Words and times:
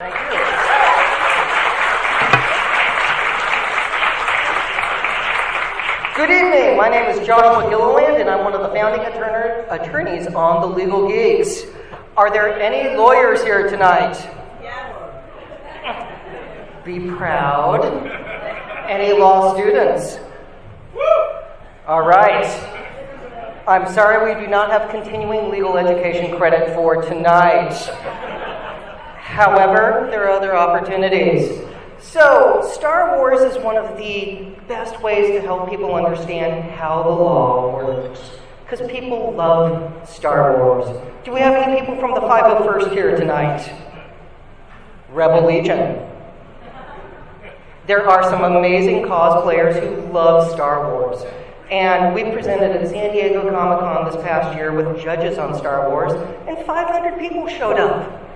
Thank 0.00 0.14
you. 0.14 0.38
Good 6.14 6.30
evening. 6.30 6.76
My 6.76 6.88
name 6.88 7.10
is 7.10 7.26
Joshua 7.26 7.68
Gilliland, 7.68 8.18
and 8.18 8.30
I'm 8.30 8.44
one 8.44 8.52
of 8.52 8.60
the 8.60 8.68
founding 8.68 9.04
attorneys 9.04 10.28
on 10.28 10.60
the 10.60 10.68
Legal 10.68 11.08
Geeks. 11.08 11.64
Are 12.16 12.30
there 12.30 12.60
any 12.60 12.96
lawyers 12.96 13.42
here 13.42 13.68
tonight? 13.68 14.14
Be 16.84 17.10
proud. 17.10 17.84
Any 18.88 19.18
law 19.18 19.56
students? 19.56 20.20
All 21.88 22.06
right. 22.06 22.46
I'm 23.66 23.92
sorry 23.92 24.32
we 24.32 24.40
do 24.40 24.46
not 24.46 24.70
have 24.70 24.90
continuing 24.92 25.50
legal 25.50 25.76
education 25.76 26.36
credit 26.36 26.72
for 26.72 27.02
tonight. 27.02 27.74
However, 29.38 30.08
there 30.10 30.24
are 30.24 30.30
other 30.30 30.56
opportunities. 30.56 31.64
So, 32.00 32.68
Star 32.72 33.16
Wars 33.16 33.40
is 33.40 33.56
one 33.62 33.76
of 33.76 33.96
the 33.96 34.48
best 34.66 35.00
ways 35.00 35.28
to 35.28 35.40
help 35.40 35.70
people 35.70 35.94
understand 35.94 36.68
how 36.72 37.04
the 37.04 37.10
law 37.10 37.72
works. 37.72 38.18
Because 38.64 38.84
people 38.90 39.32
love 39.34 40.08
Star 40.08 40.56
Wars. 40.56 40.88
Do 41.24 41.32
we 41.32 41.38
have 41.38 41.54
any 41.54 41.78
people 41.78 41.94
from 42.00 42.14
the 42.14 42.20
501st 42.20 42.90
here 42.90 43.16
tonight? 43.16 43.72
Rebel 45.08 45.46
Legion. 45.46 46.04
There 47.86 48.10
are 48.10 48.24
some 48.24 48.42
amazing 48.42 49.04
cosplayers 49.04 49.78
who 49.78 50.12
love 50.12 50.50
Star 50.50 50.92
Wars. 50.92 51.22
And 51.70 52.12
we 52.12 52.24
presented 52.32 52.72
at 52.72 52.88
San 52.88 53.12
Diego 53.12 53.48
Comic 53.48 53.78
Con 53.78 54.04
this 54.10 54.20
past 54.24 54.56
year 54.56 54.72
with 54.72 55.00
judges 55.00 55.38
on 55.38 55.56
Star 55.56 55.88
Wars, 55.90 56.12
and 56.48 56.58
500 56.66 57.20
people 57.20 57.46
showed 57.46 57.78
up. 57.78 58.27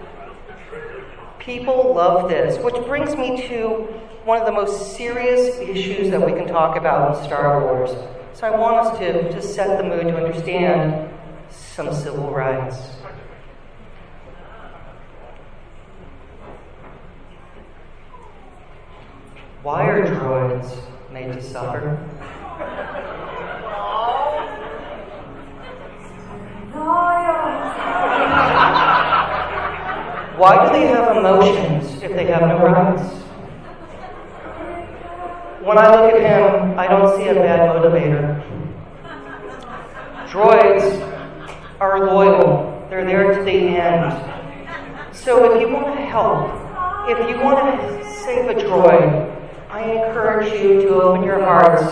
People 1.45 1.93
love 1.93 2.29
this, 2.29 2.57
which 2.63 2.77
brings 2.87 3.17
me 3.17 3.49
to 3.49 3.89
one 4.25 4.39
of 4.39 4.47
the 4.47 4.53
most 4.53 4.97
serious 4.97 5.59
issues 5.59 6.09
that 6.11 6.25
we 6.25 6.33
can 6.39 6.47
talk 6.47 6.77
about 6.77 7.17
in 7.19 7.25
Star 7.25 7.61
Wars. 7.61 7.91
So 8.33 8.47
I 8.47 8.57
want 8.57 8.87
us 8.87 8.99
to, 9.01 9.33
to 9.33 9.43
set 9.43 9.77
the 9.77 9.83
mood 9.83 10.03
to 10.03 10.17
understand 10.17 11.13
some 11.51 11.93
civil 11.93 12.31
rights. 12.31 12.77
Why 19.65 19.89
are 19.89 20.07
droids 20.07 20.77
made 21.13 21.33
to 21.33 21.43
suffer? 21.43 21.99
Why 30.43 30.67
do 30.67 30.73
they 30.73 30.89
have 30.89 31.17
emotions 31.17 32.03
if 32.03 32.15
they 32.15 32.27
have 32.27 32.41
no 32.41 32.59
rights? 32.59 33.15
When 35.63 35.79
I 35.79 35.89
look 35.89 36.15
at 36.15 36.21
him, 36.21 36.77
I 36.77 36.89
don't 36.89 37.17
see 37.17 37.29
a 37.29 37.35
bad 37.35 37.71
motivator. 37.71 38.43
Droids 40.27 40.99
are 41.79 42.09
loyal, 42.09 42.85
they're 42.91 43.05
there 43.05 43.39
to 43.39 43.45
the 43.45 43.53
end. 43.53 45.15
So 45.15 45.55
if 45.55 45.61
you 45.61 45.73
want 45.73 45.97
to 45.97 46.05
help, 46.07 46.51
if 47.09 47.31
you 47.31 47.41
want 47.41 47.81
to 47.81 48.13
save 48.25 48.51
a 48.51 48.55
droid, 48.55 49.31
I 49.71 49.85
encourage 49.93 50.53
you 50.61 50.83
to 50.83 51.03
open 51.03 51.23
your 51.23 51.39
hearts 51.39 51.85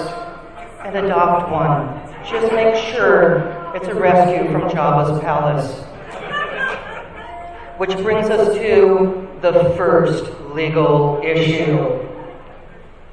and 0.84 0.96
adopt 0.96 1.52
one. 1.52 2.26
Just 2.28 2.52
make 2.52 2.74
sure 2.92 3.72
it's 3.76 3.86
a 3.86 3.94
rescue 3.94 4.50
from 4.50 4.62
Jabba's 4.62 5.20
palace. 5.20 5.86
Which 7.80 7.96
brings 8.02 8.28
us 8.28 8.52
to 8.58 9.26
the 9.40 9.72
first 9.74 10.30
legal 10.52 11.18
issue. 11.24 12.06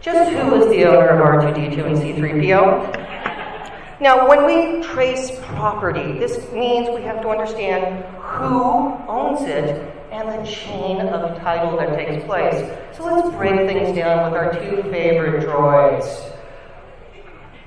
Just 0.02 0.30
who 0.30 0.56
is 0.56 0.68
the 0.68 0.84
owner 0.84 1.08
of 1.08 1.22
R2D2 1.22 1.86
and 1.86 1.96
C3PO? 1.96 4.02
Now, 4.02 4.28
when 4.28 4.46
we 4.46 4.84
trace 4.84 5.32
property, 5.56 6.20
this 6.20 6.52
means 6.52 6.90
we 6.90 7.02
have 7.04 7.22
to 7.22 7.30
understand 7.30 8.04
who 8.22 8.94
owns 9.08 9.44
it 9.44 9.90
and 10.12 10.28
the 10.28 10.44
chain 10.46 11.00
of 11.00 11.40
title 11.40 11.78
that 11.78 11.96
takes 11.96 12.26
place. 12.26 12.70
So 12.98 13.06
let's 13.06 13.30
break 13.38 13.56
things 13.70 13.96
down 13.96 14.30
with 14.30 14.38
our 14.38 14.52
two 14.52 14.84
favorite 14.92 15.46
droids. 15.46 16.37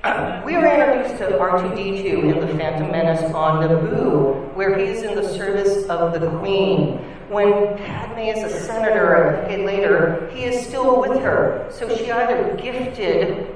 We 0.03 0.55
are 0.55 0.65
introduced 0.65 1.19
to 1.19 1.37
R2D2 1.37 2.33
in 2.33 2.39
The 2.39 2.47
Phantom 2.57 2.91
Menace 2.91 3.21
on 3.35 3.61
Naboo, 3.61 4.51
where 4.55 4.75
he 4.75 4.85
is 4.85 5.03
in 5.03 5.13
the 5.13 5.21
service 5.21 5.87
of 5.89 6.19
the 6.19 6.27
Queen. 6.39 6.97
When 7.29 7.77
Padme 7.77 8.17
is 8.17 8.51
a 8.51 8.59
senator 8.61 9.13
a 9.13 9.41
decade 9.43 9.63
later, 9.63 10.27
he 10.33 10.45
is 10.45 10.65
still 10.65 10.99
with 10.99 11.21
her. 11.21 11.67
So 11.69 11.87
she 11.95 12.11
either 12.11 12.55
gifted 12.55 13.55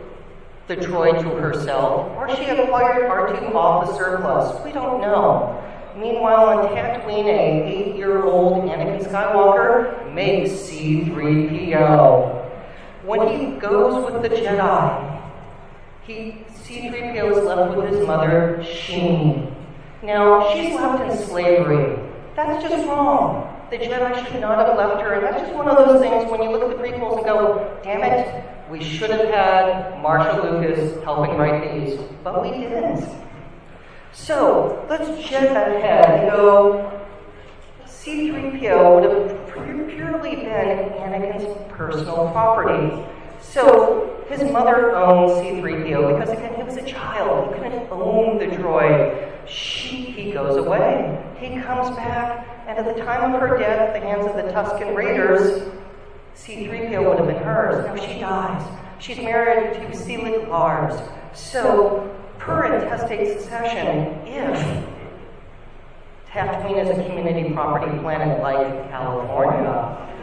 the 0.67 0.75
droid 0.75 1.19
to 1.23 1.29
herself 1.29 2.15
or 2.15 2.29
she 2.35 2.45
acquired 2.45 3.09
R2 3.09 3.55
off 3.55 3.87
the 3.87 3.97
surplus. 3.97 4.63
We 4.63 4.71
don't 4.71 5.01
know. 5.01 5.63
Meanwhile, 5.97 6.59
on 6.59 6.67
Tatooine, 6.67 7.25
a 7.25 7.65
eight-year-old 7.65 8.65
Anakin 8.65 9.03
Skywalker 9.03 10.13
makes 10.13 10.51
C-3PO. 10.51 12.51
When 13.03 13.27
he 13.29 13.59
goes 13.59 14.11
with 14.11 14.21
the 14.21 14.29
Jedi, 14.29 15.14
he, 16.05 16.37
C-3PO 16.63 17.37
is 17.37 17.43
left 17.43 17.75
with 17.75 17.89
his 17.89 18.05
mother, 18.05 18.59
Shmi. 18.61 19.53
Now, 20.03 20.53
she's 20.53 20.75
left 20.75 21.03
in 21.03 21.17
slavery. 21.27 21.97
That's 22.35 22.61
just 22.63 22.87
wrong. 22.87 23.51
The 23.71 23.77
Jedi 23.77 24.27
should 24.27 24.41
not 24.41 24.59
have 24.59 24.77
left 24.77 25.01
her, 25.01 25.13
and 25.13 25.23
that's 25.23 25.41
just 25.41 25.53
one 25.53 25.67
of 25.67 25.77
those 25.77 25.99
things 25.99 26.29
when 26.29 26.43
you 26.43 26.51
look 26.51 26.61
at 26.61 26.69
the 26.69 26.83
prequels 26.83 27.17
and 27.17 27.25
go, 27.25 27.79
damn 27.83 28.03
it, 28.03 28.45
we 28.69 28.83
should 28.83 29.09
have 29.09 29.27
had 29.29 30.01
Marcia 30.01 30.41
Lucas 30.41 31.03
helping 31.03 31.37
write 31.37 31.73
these, 31.73 31.99
but 32.23 32.41
we 32.41 32.51
didn't. 32.51 33.07
So, 34.13 34.85
let's 34.89 35.07
jet 35.27 35.55
ahead 35.55 36.05
and 36.05 36.31
go, 36.31 37.01
C-3PO 37.87 38.95
would 38.95 39.03
have 39.03 39.89
purely 39.89 40.35
been 40.35 40.89
Anakin's 40.99 41.71
personal 41.71 42.29
property. 42.31 43.03
So 43.41 44.14
his 44.27 44.43
mother 44.51 44.95
owned 44.95 45.31
C3PO 45.31 46.19
because, 46.19 46.31
again, 46.31 46.55
he 46.55 46.63
was 46.63 46.77
a 46.77 46.83
child. 46.83 47.53
He 47.53 47.61
couldn't 47.61 47.87
own 47.91 48.37
the 48.39 48.45
droid. 48.45 49.47
She, 49.47 49.97
he 49.97 50.31
goes 50.31 50.57
away. 50.57 51.23
He 51.39 51.61
comes 51.61 51.95
back, 51.95 52.47
and 52.67 52.77
at 52.77 52.85
the 52.85 53.03
time 53.03 53.33
of 53.33 53.39
her 53.39 53.57
death 53.57 53.79
at 53.79 53.93
the 53.93 53.99
hands 53.99 54.25
of 54.25 54.35
the 54.35 54.51
Tusken 54.51 54.95
Raiders, 54.95 55.69
C3PO 56.35 57.07
would 57.07 57.19
have 57.19 57.27
been 57.27 57.43
hers. 57.43 57.85
Now 57.85 57.95
she 57.95 58.19
dies. 58.19 58.79
She's 58.99 59.17
married 59.17 59.73
to 59.75 59.97
Cliegg 59.97 60.47
Lars. 60.47 60.99
So, 61.33 62.15
per 62.39 62.65
intestate 62.65 63.39
succession, 63.39 64.25
if 64.25 64.85
Tatooine 66.29 66.83
is 66.83 66.97
a 66.97 67.03
community 67.03 67.53
property 67.53 67.97
planet 67.99 68.41
like 68.41 68.89
California, 68.89 70.14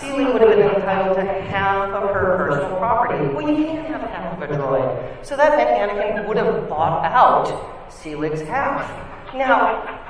Cliegg 0.00 0.32
would 0.32 0.42
have 0.42 0.50
been 0.50 0.74
entitled 0.74 1.16
to 1.16 1.24
half 1.24 1.90
of 1.90 2.14
her 2.14 2.36
personal 2.36 2.76
property. 2.78 3.26
Well, 3.34 3.48
you 3.48 3.64
can't 3.64 3.86
have 3.88 4.02
half 4.02 4.40
of 4.40 4.50
a 4.50 4.54
droid. 4.54 5.24
So 5.24 5.36
that 5.36 5.56
meant 5.56 5.90
Anakin 5.90 6.26
would 6.26 6.36
have 6.36 6.68
bought 6.68 7.04
out 7.04 7.46
Cliegg's 7.90 8.42
half. 8.42 8.88
Now, 9.34 10.00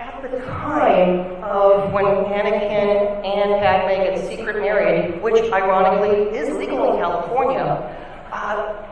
at 0.00 0.30
the 0.30 0.38
time 0.38 1.42
of 1.42 1.92
when 1.92 2.04
Anakin 2.04 3.24
and 3.24 3.62
Padme 3.62 4.02
get 4.02 4.28
secret 4.28 4.56
married, 4.56 5.22
which 5.22 5.52
ironically 5.52 6.36
is 6.36 6.54
legal 6.56 6.92
in 6.92 6.98
California, 6.98 7.62
uh, 8.32 8.86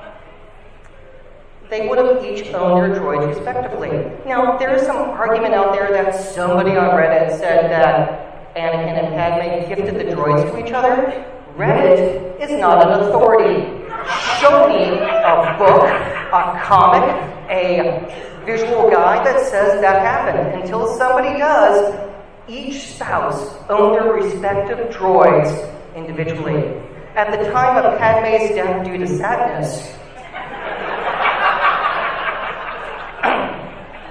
they 1.71 1.89
would 1.89 1.99
have 1.99 2.25
each 2.25 2.53
owned 2.55 2.83
their 2.83 3.01
droids 3.01 3.35
respectively. 3.35 3.91
Now, 4.27 4.57
there 4.59 4.75
is 4.75 4.83
some 4.83 4.97
argument 4.97 5.55
out 5.55 5.73
there 5.73 5.91
that 5.91 6.15
somebody 6.15 6.77
on 6.77 6.91
Reddit 6.91 7.39
said 7.39 7.71
that 7.71 8.34
Anakin 8.57 9.03
and 9.03 9.15
Padme 9.15 9.69
gifted 9.69 9.95
the 9.97 10.15
droids 10.15 10.49
to 10.53 10.65
each 10.65 10.73
other, 10.73 11.27
Reddit 11.57 12.41
is 12.41 12.53
not 12.61 12.87
an 12.87 13.01
authority. 13.01 13.63
Show 14.41 14.69
me 14.69 14.99
a 14.99 15.57
book, 15.59 15.83
a 15.85 16.61
comic, 16.63 17.03
a 17.51 18.45
visual 18.47 18.91
guide 18.91 19.27
that 19.27 19.41
says 19.41 19.81
that 19.81 20.03
happened. 20.03 20.63
Until 20.63 20.87
somebody 20.97 21.37
does, 21.37 21.95
each 22.47 22.95
spouse 22.95 23.57
owned 23.69 23.97
their 23.97 24.13
respective 24.13 24.95
droids 24.95 25.51
individually. 25.97 26.81
At 27.17 27.31
the 27.31 27.51
time 27.51 27.85
of 27.85 27.99
Padme's 27.99 28.51
death 28.51 28.85
due 28.85 28.99
to 28.99 29.07
sadness, 29.07 29.95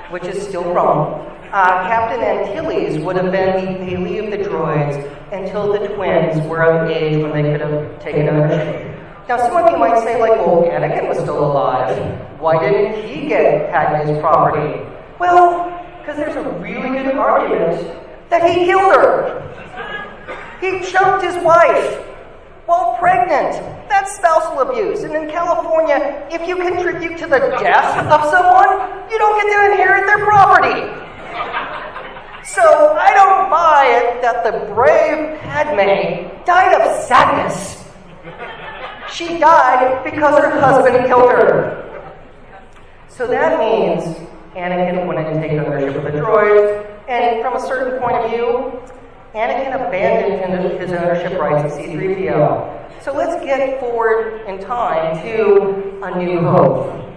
which 0.12 0.24
is 0.24 0.46
still 0.46 0.74
wrong, 0.74 1.33
uh, 1.54 1.88
Captain 1.88 2.20
Antilles 2.20 2.98
would 3.04 3.16
have 3.16 3.32
been 3.32 3.64
the 3.64 3.86
bailee 3.86 4.26
of 4.26 4.32
the 4.32 4.38
droids 4.38 4.98
until 5.32 5.72
the 5.72 5.88
twins 5.90 6.42
were 6.48 6.64
of 6.64 6.90
age 6.90 7.22
when 7.22 7.32
they 7.32 7.44
could 7.44 7.62
have 7.62 8.02
taken 8.02 8.28
ownership. 8.28 8.90
Now, 9.30 9.38
some 9.38 9.56
of 9.56 9.72
you 9.72 9.78
might 9.78 10.00
say, 10.04 10.20
like, 10.20 10.32
well, 10.32 10.64
Anakin 10.64 11.08
was 11.08 11.20
still 11.20 11.46
alive. 11.46 11.96
Why 12.40 12.60
didn't 12.60 13.08
he 13.08 13.28
get 13.28 13.70
Padme's 13.70 14.20
property? 14.20 14.82
Well, 15.20 15.70
because 16.00 16.18
there's 16.18 16.36
a 16.36 16.50
really 16.60 16.90
good 16.90 17.16
argument 17.16 18.00
that 18.32 18.50
he 18.50 18.66
killed 18.66 18.92
her. 18.96 19.40
He 20.60 20.82
choked 20.92 21.24
his 21.24 21.36
wife 21.44 22.04
while 22.66 22.98
pregnant. 22.98 23.62
That's 23.90 24.16
spousal 24.16 24.60
abuse. 24.62 25.04
And 25.04 25.16
in 25.16 25.30
California, 25.30 26.28
if 26.32 26.48
you 26.48 26.56
contribute 26.56 27.20
to 27.20 27.28
the 27.28 27.40
death 27.62 28.00
of 28.08 28.32
someone, 28.32 29.10
you 29.12 29.20
don't 29.20 29.38
get 29.38 29.54
to 29.54 29.72
inherit 29.72 30.08
their 30.08 30.26
property. 30.26 31.03
So 32.46 32.62
I 33.00 33.14
don't 33.14 33.50
buy 33.50 33.86
it 33.88 34.22
that 34.22 34.44
the 34.44 34.74
brave 34.74 35.40
Padme 35.40 36.44
died 36.46 36.82
of 36.82 37.04
sadness. 37.06 37.86
She 39.10 39.38
died 39.40 40.04
because 40.04 40.38
her 40.40 40.60
husband 40.60 41.06
killed 41.06 41.32
her. 41.32 42.06
So 43.08 43.28
that 43.28 43.60
means 43.60 44.04
Anakin 44.56 45.06
wanted 45.06 45.34
to 45.34 45.40
take 45.40 45.52
ownership 45.54 45.96
of 45.96 46.04
the 46.04 46.20
droids, 46.20 46.86
and 47.08 47.42
from 47.42 47.56
a 47.56 47.60
certain 47.60 48.00
point 48.02 48.16
of 48.18 48.30
view, 48.30 48.82
Anakin 49.34 49.76
abandoned 49.88 50.80
his 50.82 50.92
ownership 50.92 51.40
rights 51.40 51.72
of 51.72 51.80
C3PO. 51.80 53.04
So 53.04 53.14
let's 53.14 53.44
get 53.46 53.80
forward 53.80 54.42
in 54.48 54.60
time 54.60 55.22
to 55.24 56.00
A 56.04 56.18
New 56.18 56.42
Hope 56.42 57.13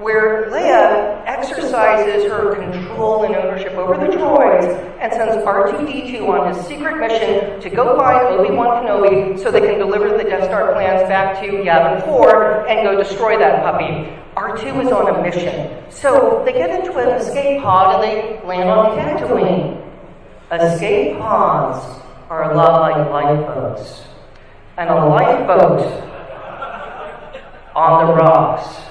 where 0.00 0.48
Leia 0.50 1.22
exercises 1.26 2.30
her 2.30 2.54
control 2.54 3.24
and 3.24 3.34
ownership 3.34 3.72
over 3.72 3.94
the 3.94 4.12
droids 4.16 4.68
and 5.00 5.12
sends 5.12 5.44
R2D2 5.44 6.28
on 6.28 6.54
his 6.54 6.66
secret 6.66 6.98
mission 6.98 7.60
to 7.60 7.68
go 7.68 7.96
find 7.96 8.26
Obi-Wan 8.26 8.84
Kenobi 8.84 9.38
so 9.38 9.50
they 9.50 9.60
can 9.60 9.78
deliver 9.78 10.16
the 10.16 10.22
Death 10.22 10.44
Star 10.44 10.72
plans 10.72 11.08
back 11.08 11.40
to 11.40 11.46
Yavin 11.50 12.04
4 12.04 12.68
and 12.68 12.84
go 12.84 13.02
destroy 13.02 13.38
that 13.38 13.62
puppy. 13.62 14.08
R2 14.36 14.86
is 14.86 14.92
on 14.92 15.16
a 15.16 15.22
mission. 15.22 15.90
So 15.90 16.42
they 16.44 16.52
get 16.52 16.70
into 16.70 16.96
an 16.96 17.20
escape 17.20 17.62
pod 17.62 17.96
and 17.96 18.02
they 18.04 18.46
land 18.46 18.70
on 18.70 18.96
Tatooine. 18.96 19.84
Escape 20.52 21.18
pods 21.18 22.00
are 22.30 22.52
a 22.52 22.56
lot 22.56 22.82
like 22.82 23.10
lifeboats. 23.10 24.04
And 24.76 24.90
a 24.90 25.06
lifeboat 25.06 25.80
on 27.74 28.06
the 28.06 28.12
rocks 28.14 28.87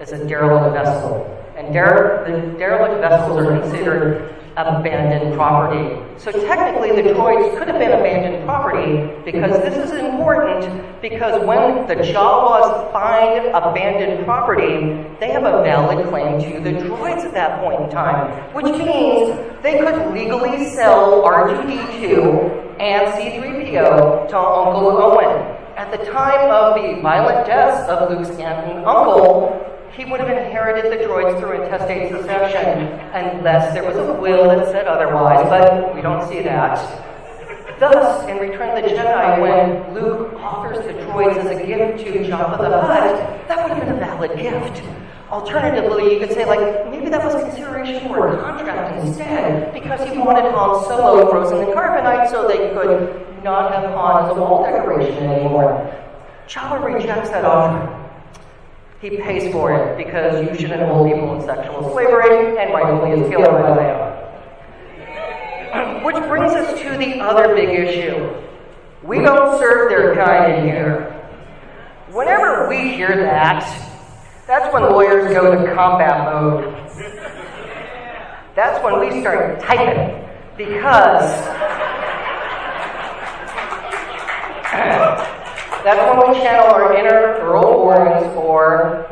is 0.00 0.12
a 0.12 0.26
derelict 0.26 0.74
vessel. 0.74 1.36
And 1.56 1.72
dere- 1.72 2.24
the 2.26 2.58
derelict 2.58 3.00
vessels 3.00 3.36
are 3.36 3.60
considered 3.60 4.34
abandoned 4.56 5.34
property. 5.34 5.96
So 6.18 6.32
technically, 6.32 6.90
the 6.90 7.08
droids 7.10 7.56
could 7.58 7.68
have 7.68 7.78
been 7.78 7.92
abandoned 7.92 8.44
property 8.44 9.10
because 9.24 9.52
this 9.62 9.76
is 9.76 9.92
important 9.92 11.00
because 11.00 11.44
when 11.46 11.86
the 11.86 11.94
Jawas 11.96 12.92
find 12.92 13.46
abandoned 13.54 14.24
property, 14.24 15.06
they 15.20 15.30
have 15.30 15.44
a 15.44 15.62
valid 15.62 16.06
claim 16.08 16.40
to 16.40 16.60
the 16.60 16.70
droids 16.78 17.24
at 17.24 17.34
that 17.34 17.60
point 17.60 17.82
in 17.82 17.90
time, 17.90 18.30
which 18.54 18.66
means 18.66 19.38
they 19.62 19.78
could 19.78 20.12
legally 20.12 20.66
sell 20.70 21.22
R2D2 21.22 22.80
and 22.80 23.06
C3PO 23.12 24.28
to 24.28 24.38
Uncle 24.38 25.02
Owen. 25.02 25.56
At 25.76 25.90
the 25.90 26.04
time 26.10 26.50
of 26.50 26.74
the 26.74 27.00
violent 27.00 27.46
deaths 27.46 27.88
of 27.88 28.10
Luke's 28.10 28.28
aunt 28.38 28.70
and 28.70 28.84
uncle, 28.84 29.66
he 29.96 30.04
would 30.04 30.20
have 30.20 30.28
inherited 30.28 30.92
the 30.92 31.04
droids 31.04 31.38
through 31.40 31.62
intestate 31.62 32.10
succession, 32.10 32.88
unless 33.12 33.74
there 33.74 33.84
was 33.84 33.96
a 33.96 34.12
will 34.14 34.44
that 34.44 34.66
said 34.68 34.86
otherwise, 34.86 35.44
but 35.48 35.94
we 35.94 36.00
don't 36.00 36.26
see 36.28 36.40
that. 36.42 36.78
Thus, 37.80 38.28
in 38.28 38.36
Return 38.36 38.76
of 38.76 38.84
the 38.84 38.90
Jedi, 38.90 39.40
when 39.40 39.94
Luke 39.94 40.34
offers 40.36 40.84
the 40.84 40.92
droids 40.92 41.36
as 41.38 41.58
a 41.58 41.66
gift 41.66 42.04
to 42.04 42.12
Jabba 42.30 42.58
the 42.58 42.80
Hutt, 42.80 43.48
that 43.48 43.62
would 43.62 43.76
have 43.76 43.80
been 43.80 43.96
a 43.96 43.98
valid 43.98 44.36
gift. 44.38 44.82
Alternatively, 45.30 46.12
you 46.12 46.18
could 46.20 46.32
say, 46.32 46.44
like, 46.44 46.90
maybe 46.90 47.08
that 47.08 47.24
was 47.24 47.42
consideration 47.42 48.08
for 48.08 48.36
a 48.36 48.42
contract 48.42 49.04
instead, 49.04 49.72
because 49.72 50.00
he 50.10 50.18
wanted 50.18 50.52
Han 50.52 50.84
Solo 50.84 51.30
frozen 51.30 51.68
in 51.68 51.74
carbonite 51.74 52.28
so 52.30 52.46
they 52.46 52.70
could 52.74 53.26
not 53.42 53.72
have 53.72 53.90
Han 53.90 54.24
as 54.24 54.36
a 54.36 54.40
wall 54.40 54.62
decoration 54.62 55.24
anymore. 55.24 55.96
Jabba 56.48 56.82
rejects 56.84 57.30
that 57.30 57.44
offer. 57.44 57.99
He 59.00 59.16
pays 59.16 59.50
for 59.50 59.72
it 59.72 59.96
because 59.96 60.46
you 60.46 60.54
shouldn't 60.54 60.82
hold 60.82 61.10
people 61.10 61.34
in 61.34 61.40
sexual 61.46 61.90
slavery, 61.90 62.58
and 62.58 62.70
rightfully 62.74 63.12
is 63.12 63.30
killed 63.30 63.46
by 63.46 63.62
Leia. 63.62 64.04
Which 66.04 66.16
brings 66.16 66.52
us 66.52 66.78
to 66.82 66.98
the 66.98 67.18
other 67.20 67.54
big 67.54 67.70
issue. 67.70 68.30
We 69.02 69.20
don't 69.20 69.58
serve 69.58 69.88
their 69.88 70.14
kind 70.14 70.52
in 70.52 70.64
here. 70.66 71.16
Whenever 72.12 72.68
we 72.68 72.92
hear 72.94 73.16
that, 73.16 73.64
that's 74.46 74.70
when 74.74 74.82
lawyers 74.82 75.32
go 75.32 75.50
to 75.50 75.74
combat 75.74 76.26
mode. 76.26 76.64
That's 78.54 78.84
when 78.84 79.00
we 79.00 79.22
start 79.22 79.60
typing 79.60 80.28
because 80.58 81.30
That's 85.82 86.18
when 86.18 86.30
we 86.30 86.38
channel 86.40 86.66
our 86.66 86.94
inner 86.94 87.38
Earl 87.40 87.78
Warrens 87.78 88.36
or 88.36 89.06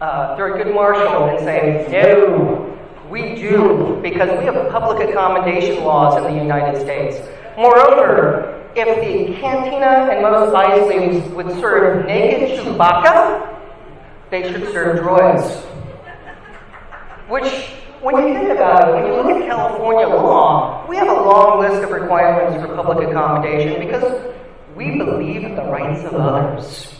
uh, 0.00 0.36
Thurgood 0.36 0.72
Marshall 0.74 1.28
and 1.28 1.38
say, 1.40 1.86
no, 1.90 2.78
we 3.10 3.34
do, 3.34 4.00
because 4.02 4.30
we 4.38 4.44
have 4.46 4.70
public 4.70 5.08
accommodation 5.08 5.84
laws 5.84 6.16
in 6.16 6.24
the 6.24 6.42
United 6.42 6.80
States. 6.80 7.16
Moreover, 7.56 8.62
if 8.74 8.88
the 9.00 9.40
cantina 9.40 10.10
and 10.10 10.22
Mos 10.22 10.52
Eisley 10.54 11.30
would 11.34 11.50
serve 11.60 12.06
naked 12.06 12.58
Chewbacca, 12.60 13.56
they 14.30 14.50
should 14.50 14.72
serve 14.72 15.00
droids. 15.00 15.62
Which, 17.28 17.52
when 18.00 18.16
you 18.16 18.34
think 18.34 18.50
about 18.50 18.88
it, 18.88 18.94
when 18.94 19.06
you 19.06 19.12
look 19.12 19.42
at 19.42 19.48
California 19.48 20.08
law, 20.08 20.86
we 20.88 20.96
have 20.96 21.08
a 21.08 21.12
long 21.12 21.60
list 21.60 21.84
of 21.84 21.90
requirements 21.90 22.66
for 22.66 22.74
public 22.74 23.08
accommodation 23.08 23.86
because 23.86 24.33
we 24.76 24.98
believe 24.98 25.44
in 25.44 25.54
the 25.54 25.64
rights 25.64 26.04
of 26.04 26.14
others. 26.14 26.94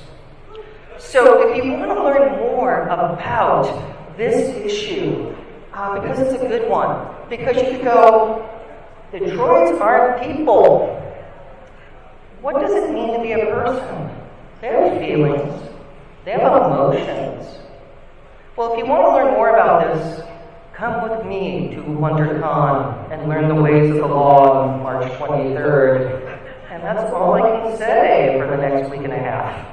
So, 0.99 1.49
if 1.49 1.65
you 1.65 1.73
want 1.73 1.91
to 1.91 2.03
learn 2.03 2.39
more 2.39 2.83
about 2.83 4.17
this 4.17 4.57
issue, 4.57 5.35
uh, 5.73 6.01
because 6.01 6.19
it's 6.21 6.43
a 6.43 6.47
good 6.47 6.69
one, 6.69 7.15
because 7.29 7.57
you 7.57 7.71
could 7.71 7.85
go, 7.85 8.49
the 9.13 9.19
droids 9.19 9.81
aren't 9.81 10.23
people. 10.23 11.01
What 12.41 12.61
does 12.61 12.73
it 12.73 12.93
mean 12.93 13.15
to 13.15 13.23
be 13.23 13.33
a 13.33 13.47
person? 13.47 14.11
They 14.61 14.69
have 14.69 14.99
feelings, 14.99 15.71
they 16.25 16.33
have 16.33 16.43
emotions. 16.43 17.59
Well, 18.57 18.73
if 18.73 18.79
you 18.79 18.87
want 18.87 19.03
to 19.03 19.09
learn 19.11 19.35
more 19.35 19.51
about 19.51 19.95
this, 19.95 20.23
come 20.73 21.09
with 21.09 21.27
me 21.27 21.75
to 21.75 21.83
WonderCon 21.83 23.11
and 23.13 23.29
learn 23.29 23.49
the 23.49 23.55
ways 23.55 23.91
of 23.91 23.97
the 23.97 24.07
law 24.07 24.69
on 24.69 24.83
March 24.83 25.11
23rd. 25.13 26.24
That's 26.85 27.11
all 27.15 27.33
I 27.33 27.41
can 27.41 27.79
say 27.79 28.37
for 28.39 28.47
the 28.47 28.59
next 28.59 28.91
week 28.91 29.05
and 29.05 29.13
a 29.13 29.19
half. 29.19 29.67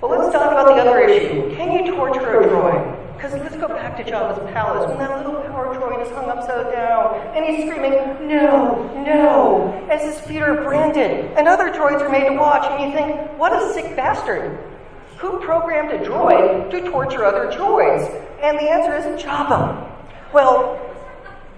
But 0.00 0.10
let's 0.10 0.32
talk 0.32 0.50
about 0.50 0.68
the 0.68 0.80
other 0.80 1.00
issue. 1.00 1.54
Can 1.56 1.84
you 1.84 1.92
torture 1.94 2.40
a 2.40 2.48
droid? 2.48 3.16
Because 3.16 3.34
let's 3.34 3.56
go 3.56 3.68
back 3.68 3.96
to 3.98 4.04
Jabba's 4.04 4.38
palace 4.52 4.88
when 4.88 4.98
that 4.98 5.26
little 5.26 5.42
power 5.42 5.74
droid 5.74 6.06
is 6.06 6.10
hung 6.12 6.30
upside 6.30 6.72
down 6.72 7.16
and 7.36 7.44
he's 7.44 7.68
screaming, 7.68 7.92
No, 8.26 8.90
no, 9.04 9.86
as 9.90 10.00
his 10.02 10.18
feet 10.26 10.40
are 10.40 10.54
branded 10.62 11.26
and 11.36 11.46
other 11.46 11.68
droids 11.68 12.00
are 12.00 12.08
made 12.08 12.28
to 12.28 12.34
watch. 12.34 12.64
And 12.64 12.90
you 12.90 12.96
think, 12.96 13.38
What 13.38 13.52
a 13.52 13.70
sick 13.74 13.94
bastard. 13.94 14.58
Who 15.18 15.38
programmed 15.40 15.90
a 15.90 15.98
droid 15.98 16.70
to 16.70 16.90
torture 16.90 17.26
other 17.26 17.50
droids? 17.50 18.08
And 18.40 18.56
the 18.56 18.70
answer 18.70 18.96
is 18.96 19.22
Jabba. 19.22 19.86
Well, 20.32 20.80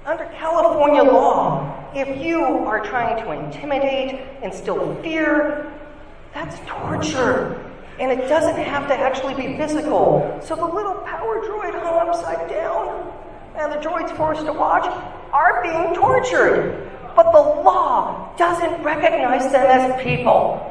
under 0.04 0.24
California 0.36 1.04
law, 1.04 1.79
if 1.94 2.24
you 2.24 2.42
are 2.42 2.84
trying 2.84 3.22
to 3.24 3.32
intimidate, 3.32 4.20
instill 4.42 4.94
fear, 5.02 5.72
that's 6.32 6.58
torture. 6.66 7.64
And 7.98 8.10
it 8.10 8.28
doesn't 8.28 8.56
have 8.56 8.88
to 8.88 8.94
actually 8.94 9.34
be 9.34 9.56
physical. 9.56 10.40
So 10.42 10.54
the 10.54 10.64
little 10.64 10.94
power 10.94 11.40
droid 11.40 11.78
hung 11.82 12.08
upside 12.08 12.48
down 12.48 13.12
and 13.56 13.72
the 13.72 13.76
droids 13.76 14.16
forced 14.16 14.46
to 14.46 14.52
watch 14.52 14.86
are 15.32 15.62
being 15.62 15.94
tortured. 15.94 16.90
But 17.16 17.32
the 17.32 17.40
law 17.40 18.34
doesn't 18.36 18.82
recognize 18.82 19.50
them 19.52 19.66
as 19.66 20.02
people. 20.02 20.66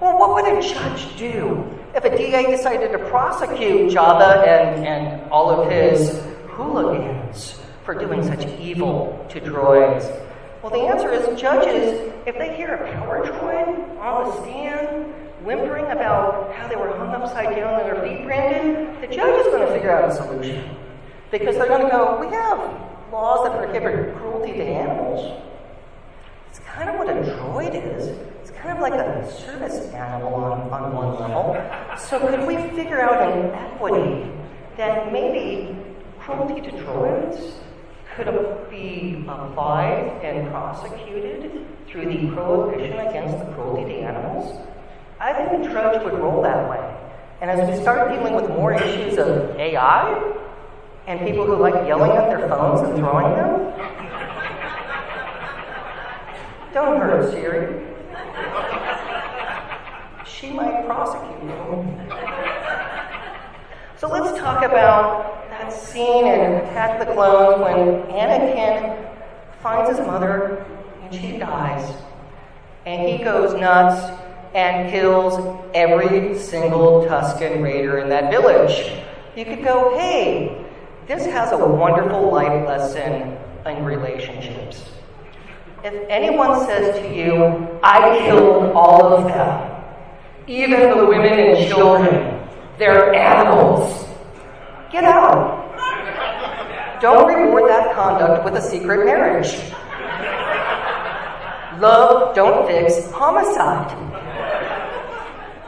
Well, 0.00 0.18
what 0.18 0.34
would 0.34 0.58
a 0.58 0.60
judge 0.60 1.16
do 1.16 1.78
if 1.94 2.04
a 2.04 2.16
DA 2.16 2.50
decided 2.50 2.90
to 2.92 2.98
prosecute 2.98 3.92
Jabba 3.92 4.46
and, 4.46 4.86
and 4.86 5.30
all 5.30 5.50
of 5.50 5.70
his 5.70 6.20
hooligans 6.48 7.60
for 7.84 7.94
doing 7.94 8.22
such 8.24 8.46
evil 8.58 9.24
to 9.30 9.40
droids? 9.40 10.10
Well, 10.62 10.70
the 10.70 10.78
answer 10.78 11.10
is 11.10 11.40
judges, 11.40 12.12
if 12.24 12.38
they 12.38 12.54
hear 12.54 12.74
a 12.74 12.92
power 12.92 13.26
droid 13.26 13.98
on 13.98 14.30
the 14.30 14.42
stand 14.42 15.12
whimpering 15.42 15.86
about 15.86 16.54
how 16.54 16.68
they 16.68 16.76
were 16.76 16.96
hung 16.96 17.08
upside 17.08 17.56
down 17.56 17.80
and 17.80 17.88
their 17.88 18.00
feet 18.00 18.24
branded, 18.24 19.02
the 19.02 19.12
judge 19.12 19.44
is 19.44 19.46
going 19.46 19.66
to 19.66 19.72
figure 19.74 19.90
out 19.90 20.08
a 20.08 20.14
solution. 20.14 20.76
Because 21.32 21.56
they're 21.56 21.66
going 21.66 21.82
to 21.82 21.90
go, 21.90 22.20
we 22.20 22.28
have 22.28 22.58
laws 23.10 23.44
that 23.44 23.58
prohibit 23.58 24.14
cruelty 24.18 24.52
to 24.52 24.62
animals. 24.62 25.42
It's 26.48 26.60
kind 26.60 26.88
of 26.88 26.94
what 26.94 27.08
a 27.08 27.14
droid 27.14 27.74
is. 27.74 28.06
It's 28.40 28.52
kind 28.52 28.70
of 28.70 28.78
like 28.78 28.94
a 28.94 29.32
service 29.32 29.92
animal 29.92 30.32
on, 30.34 30.70
on 30.70 30.94
one 30.94 31.18
level. 31.18 31.56
So 31.98 32.20
could 32.20 32.46
we 32.46 32.54
figure 32.76 33.00
out 33.00 33.32
an 33.32 33.50
equity 33.50 34.30
that 34.76 35.10
maybe 35.12 35.76
cruelty 36.20 36.60
to 36.60 36.70
droids 36.70 37.54
could 38.16 38.26
be 38.70 39.24
applied 39.28 40.20
and 40.22 40.48
prosecuted 40.50 41.66
through 41.88 42.06
the 42.06 42.30
prohibition 42.34 42.98
against 42.98 43.38
the 43.38 43.52
cruelty 43.52 43.84
to 43.84 44.00
animals? 44.00 44.66
I 45.20 45.32
think 45.32 45.62
the 45.62 45.70
trudge 45.70 46.02
would 46.04 46.14
roll 46.14 46.42
that 46.42 46.68
way. 46.68 46.98
And 47.40 47.50
as 47.50 47.68
we 47.68 47.80
start 47.82 48.10
dealing 48.10 48.34
with 48.34 48.48
more 48.50 48.72
issues 48.72 49.18
of 49.18 49.56
AI 49.56 50.34
and 51.06 51.20
people 51.20 51.46
who 51.46 51.56
like 51.56 51.74
yelling 51.86 52.12
at 52.12 52.28
their 52.28 52.48
phones 52.48 52.88
and 52.88 52.98
throwing 52.98 53.34
them, 53.34 53.72
don't 56.72 57.00
hurt 57.00 57.30
Siri. 57.32 57.86
She 60.26 60.50
might 60.50 60.86
prosecute 60.86 61.42
you. 61.42 62.08
So 63.98 64.08
let's 64.08 64.36
talk 64.38 64.64
about 64.64 65.31
scene 65.72 66.26
in 66.26 66.52
Attack 66.54 66.98
the 67.00 67.12
Clones 67.14 67.60
when 67.60 68.02
Anakin 68.14 69.10
finds 69.62 69.96
his 69.96 70.06
mother 70.06 70.64
and 71.02 71.14
she 71.14 71.38
dies. 71.38 71.94
And 72.86 73.08
he 73.08 73.24
goes 73.24 73.58
nuts 73.58 74.20
and 74.54 74.90
kills 74.90 75.58
every 75.74 76.38
single 76.38 77.06
Tusken 77.06 77.62
Raider 77.62 77.98
in 77.98 78.08
that 78.10 78.30
village. 78.30 78.92
You 79.36 79.44
could 79.44 79.64
go, 79.64 79.96
hey, 79.96 80.66
this 81.06 81.24
has 81.24 81.52
a 81.52 81.58
wonderful 81.58 82.30
life 82.30 82.66
lesson 82.66 83.36
in 83.66 83.84
relationships. 83.84 84.84
If 85.84 86.08
anyone 86.08 86.64
says 86.66 86.98
to 87.00 87.14
you, 87.14 87.80
I 87.82 88.18
killed 88.18 88.72
all 88.72 89.16
of 89.16 89.24
them, 89.24 89.84
even 90.46 90.96
the 90.96 91.06
women 91.06 91.32
and 91.32 91.68
children, 91.68 92.40
they're 92.78 93.14
animals, 93.14 94.06
get 94.90 95.04
out. 95.04 95.61
Don't 97.02 97.26
reward 97.26 97.68
that 97.68 97.96
conduct 97.96 98.44
with 98.44 98.54
a 98.54 98.60
secret 98.62 99.04
marriage. 99.04 99.58
Love, 101.80 102.32
don't 102.32 102.68
fix 102.68 103.10
homicide. 103.10 103.90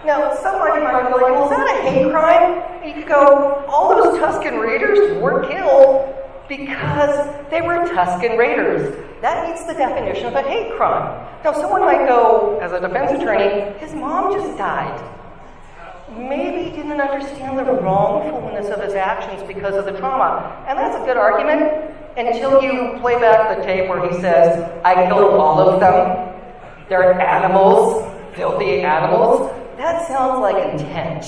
Now, 0.07 0.33
somebody 0.37 0.81
might 0.81 1.11
go 1.11 1.17
like, 1.17 1.33
well, 1.33 1.51
is 1.51 1.51
that 1.51 1.67
a 1.67 1.91
hate 1.91 2.09
crime? 2.13 2.63
And 2.83 2.89
you 2.89 3.03
could 3.03 3.09
go, 3.09 3.65
all 3.67 3.89
those 3.89 4.21
Tusken 4.21 4.63
Raiders 4.63 5.21
were 5.21 5.45
killed 5.49 6.15
because 6.47 7.51
they 7.51 7.63
were 7.63 7.85
Tusken 7.89 8.39
Raiders. 8.39 8.95
That 9.21 9.49
meets 9.49 9.65
the 9.65 9.75
definition 9.75 10.27
of 10.27 10.35
a 10.35 10.43
hate 10.43 10.77
crime. 10.77 11.27
Now, 11.43 11.53
someone 11.53 11.81
might 11.81 12.07
go, 12.07 12.61
as 12.63 12.71
a 12.71 12.79
defense 12.79 13.11
attorney, 13.11 13.77
his 13.81 13.93
mom 13.93 14.33
just 14.35 14.57
died. 14.57 15.03
Maybe 16.11 16.71
he 16.71 16.77
didn't 16.77 17.01
understand 17.01 17.59
the 17.59 17.65
wrongfulness 17.65 18.69
of 18.69 18.83
his 18.83 18.95
actions 18.95 19.43
because 19.47 19.75
of 19.75 19.87
the 19.87 19.93
trauma. 19.93 20.65
And 20.69 20.79
that's 20.79 20.97
a 21.03 21.05
good 21.07 21.17
argument 21.17 21.95
until 22.17 22.63
you 22.63 22.99
play 23.01 23.19
back 23.19 23.57
the 23.57 23.65
tape 23.65 23.89
where 23.89 24.07
he 24.09 24.21
says, 24.21 24.71
I 24.85 25.07
killed 25.07 25.35
all 25.35 25.59
of 25.59 25.81
them. 25.81 26.35
They're 26.89 27.19
animals, 27.21 28.05
filthy 28.37 28.83
animals. 28.83 29.51
That 29.79 30.07
sounds 30.07 30.41
like 30.41 30.73
intent. 30.73 31.25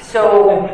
So 0.00 0.66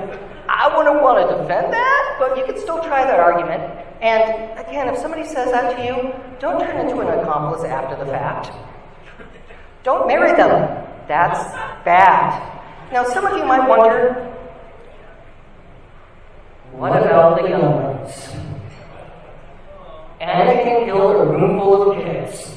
I 0.49 0.77
wouldn't 0.77 1.01
want 1.03 1.31
to 1.31 1.39
defend 1.39 1.73
that, 1.73 2.17
but 2.19 2.37
you 2.37 2.45
could 2.45 2.59
still 2.59 2.83
try 2.83 3.05
that 3.05 3.21
argument. 3.21 3.63
And 4.01 4.59
again, 4.59 4.89
if 4.89 4.99
somebody 4.99 5.25
says 5.25 5.53
that 5.53 5.77
to 5.77 5.85
you, 5.85 6.13
don't 6.41 6.61
turn 6.61 6.77
into 6.79 7.01
an 7.01 7.19
accomplice 7.19 7.65
after 7.65 7.97
the 8.05 8.11
fact. 8.11 8.51
Don't 9.85 10.07
marry 10.09 10.37
them. 10.37 10.85
That's 11.07 11.39
bad. 11.85 12.58
Now, 12.91 13.05
some 13.05 13.27
of 13.27 13.37
you 13.37 13.45
might 13.45 13.69
wonder 13.69 14.35
what 16.73 16.93
about 16.93 17.43
the 17.43 17.49
young 17.49 17.75
ones? 17.83 18.35
Anakin 20.21 20.87
killed 20.87 21.17
a 21.17 21.25
room 21.25 21.59
full 21.59 21.93
of 21.93 22.03
kids. 22.03 22.57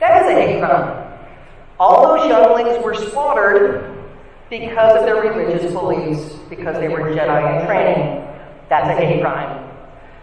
That 0.00 0.22
is 0.22 0.30
a 0.30 0.34
hate 0.34 0.60
crime. 0.60 1.18
All 1.78 2.16
those 2.16 2.28
younglings 2.28 2.82
were 2.84 2.94
slaughtered 2.94 3.96
because 4.48 4.98
of 4.98 5.04
their 5.04 5.16
religious 5.16 5.72
beliefs, 5.72 6.34
because 6.48 6.76
they 6.76 6.88
were 6.88 7.00
Jedi 7.00 7.60
in 7.60 7.66
training. 7.66 8.26
That's 8.68 8.88
a 8.88 9.06
hate 9.06 9.20
crime. 9.20 9.59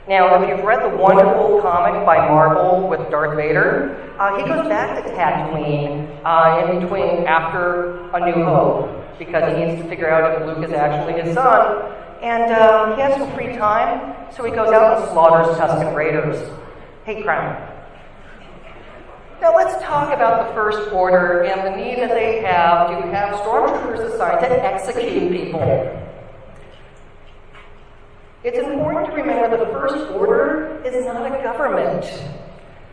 Now, 0.08 0.42
if 0.42 0.48
you've 0.48 0.64
read 0.64 0.90
the 0.90 0.96
wonderful 0.96 1.60
comic 1.62 2.06
by 2.06 2.30
Marvel 2.30 2.88
with 2.88 3.10
Darth 3.10 3.36
Vader, 3.36 4.16
uh, 4.18 4.38
he 4.38 4.46
goes 4.46 4.66
back 4.70 5.04
to 5.04 5.10
Tatooine 5.12 6.22
uh, 6.24 6.72
in 6.72 6.80
between 6.80 7.28
after 7.28 8.10
A 8.12 8.26
New 8.26 8.46
Hope 8.46 9.20
because 9.20 9.54
he 9.54 9.66
needs 9.66 9.82
to 9.82 9.90
figure 9.90 10.10
out 10.10 10.42
if 10.42 10.48
Luke 10.48 10.66
is 10.66 10.72
actually 10.72 11.22
his 11.22 11.34
son. 11.34 11.92
And 12.22 12.54
uh, 12.54 12.96
he 12.96 13.02
has 13.02 13.16
some 13.18 13.30
free 13.34 13.58
time, 13.58 14.16
so 14.32 14.46
he 14.46 14.52
goes 14.52 14.70
out 14.70 15.02
and 15.02 15.12
slaughters 15.12 15.58
Tusken 15.58 15.94
Raiders. 15.94 16.38
Hate 17.04 17.26
crime. 17.26 17.62
Now 19.42 19.56
let's 19.58 19.84
talk 19.84 20.14
about 20.14 20.48
the 20.48 20.54
First 20.54 20.90
Order 20.94 21.44
and 21.44 21.68
the 21.68 21.78
need 21.78 22.00
that 22.00 22.12
they 22.12 22.42
have 22.44 22.90
to 22.90 23.08
have 23.12 23.36
stormtroopers 23.42 24.14
assigned 24.14 24.40
to 24.40 24.66
execute 24.66 25.32
people. 25.34 26.07
It's 28.48 28.60
important 28.60 29.08
to 29.08 29.12
remember 29.12 29.50
that 29.50 29.60
the 29.60 29.74
First 29.74 30.10
Order 30.14 30.82
is 30.86 31.04
not 31.04 31.26
a 31.26 31.44
government. 31.44 32.06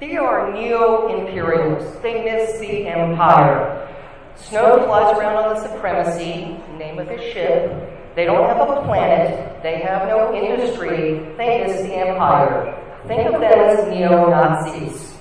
They 0.00 0.16
are 0.16 0.52
neo-imperialists. 0.52 1.96
They 2.00 2.24
miss 2.24 2.58
the 2.58 2.88
empire. 2.88 3.88
Snoke 4.36 4.86
flies 4.86 5.16
around 5.16 5.36
on 5.36 5.54
the 5.54 5.60
Supremacy, 5.62 6.56
name 6.76 6.98
of 6.98 7.06
his 7.06 7.20
ship. 7.32 7.70
They 8.16 8.24
don't 8.24 8.48
have 8.48 8.68
a 8.68 8.82
planet. 8.82 9.62
They 9.62 9.78
have 9.78 10.08
no 10.08 10.34
industry. 10.34 11.20
They 11.38 11.62
miss 11.64 11.82
the 11.82 11.94
empire. 11.98 12.76
Think 13.06 13.32
of 13.32 13.40
them 13.40 13.56
as 13.56 13.88
neo-Nazis. 13.90 15.14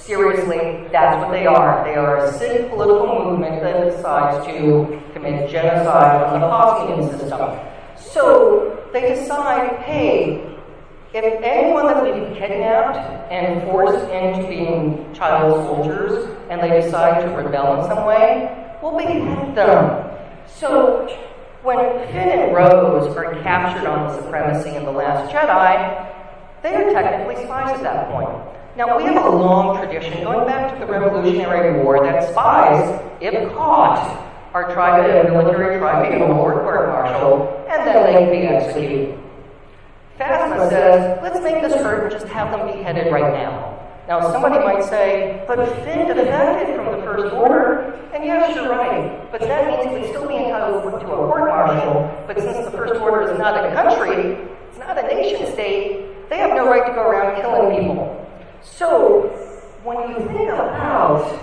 Seriously, 0.00 0.86
that's 0.92 1.16
what 1.16 1.30
they 1.30 1.46
are. 1.46 1.82
They 1.82 1.94
are 1.94 2.26
a 2.26 2.32
sick 2.34 2.68
political 2.68 3.24
movement 3.24 3.62
that 3.62 3.84
decides 3.88 4.44
to 4.48 5.00
commit 5.14 5.50
genocide 5.50 6.24
on 6.24 6.40
the 6.40 6.46
Hosnian 6.46 7.18
system. 7.18 7.73
So 8.12 8.88
they 8.92 9.14
decide, 9.14 9.82
hey, 9.82 10.54
if 11.12 11.42
anyone 11.42 11.86
that 11.86 12.02
we've 12.02 12.36
kidnapped 12.36 12.96
and 13.30 13.62
forced 13.62 14.10
into 14.10 14.48
being 14.48 15.14
child 15.14 15.66
soldiers 15.66 16.28
and 16.50 16.60
they 16.60 16.80
decide 16.80 17.22
to 17.22 17.28
rebel 17.30 17.80
in 17.80 17.88
some 17.88 18.04
way, 18.04 18.76
we'll 18.82 18.96
behead 18.96 19.54
them. 19.54 20.10
So 20.46 21.06
when 21.62 21.78
Finn 22.08 22.28
and 22.28 22.54
Rose 22.54 23.16
are 23.16 23.40
captured 23.42 23.88
on 23.88 24.08
the 24.08 24.22
supremacy 24.22 24.76
in 24.76 24.84
The 24.84 24.90
Last 24.90 25.32
Jedi, 25.32 26.12
they 26.62 26.74
are 26.74 26.92
technically 26.92 27.44
spies 27.44 27.76
at 27.76 27.82
that 27.82 28.10
point. 28.10 28.30
Now, 28.76 28.96
we 28.96 29.04
have 29.04 29.24
a 29.24 29.28
long 29.28 29.76
tradition 29.78 30.24
going 30.24 30.46
back 30.46 30.74
to 30.74 30.84
the 30.84 30.90
Revolutionary 30.90 31.82
War 31.84 32.02
that 32.04 32.28
spies, 32.30 33.00
if 33.20 33.52
caught, 33.52 34.23
are 34.54 34.72
tried 34.72 35.10
at 35.10 35.26
a 35.26 35.30
military 35.30 35.78
tribunal 35.78 36.30
or 36.38 36.62
court 36.62 36.88
martial, 36.88 37.66
and 37.68 37.84
then 37.84 38.06
they 38.06 38.20
can 38.20 38.30
be 38.30 38.46
executed. 38.46 39.18
Phasma 40.16 40.70
says, 40.70 41.18
let's 41.24 41.40
make 41.42 41.60
this 41.60 41.74
hurt 41.74 42.04
and 42.04 42.12
just 42.12 42.32
have 42.32 42.52
them 42.52 42.68
beheaded 42.68 43.12
right 43.12 43.32
now. 43.34 43.72
Now, 44.06 44.20
somebody 44.30 44.64
might 44.64 44.84
say, 44.84 45.42
but 45.48 45.58
Finn 45.82 46.06
defected 46.06 46.76
from 46.76 46.86
the 46.92 47.02
First 47.02 47.34
Order, 47.34 47.98
and 48.14 48.24
yes, 48.24 48.54
you're 48.54 48.68
right, 48.68 49.28
but 49.32 49.40
that 49.40 49.66
means 49.66 49.90
would 49.90 50.08
still 50.10 50.28
be 50.28 50.36
entitled 50.36 50.84
to 50.84 50.98
a 50.98 51.04
court 51.04 51.48
martial, 51.48 52.24
but 52.28 52.38
since 52.38 52.64
the 52.64 52.70
First 52.70 52.94
Order 53.00 53.32
is 53.32 53.38
not 53.38 53.56
a 53.56 53.74
country, 53.74 54.38
it's 54.68 54.78
not 54.78 54.96
a 54.96 55.02
nation 55.02 55.52
state, 55.52 56.28
they 56.28 56.38
have 56.38 56.50
no 56.50 56.68
right 56.68 56.86
to 56.86 56.92
go 56.92 57.02
around 57.02 57.42
killing 57.42 57.76
people. 57.76 58.30
So, 58.62 59.30
when 59.82 60.10
you 60.10 60.16
think 60.28 60.48
about 60.50 61.40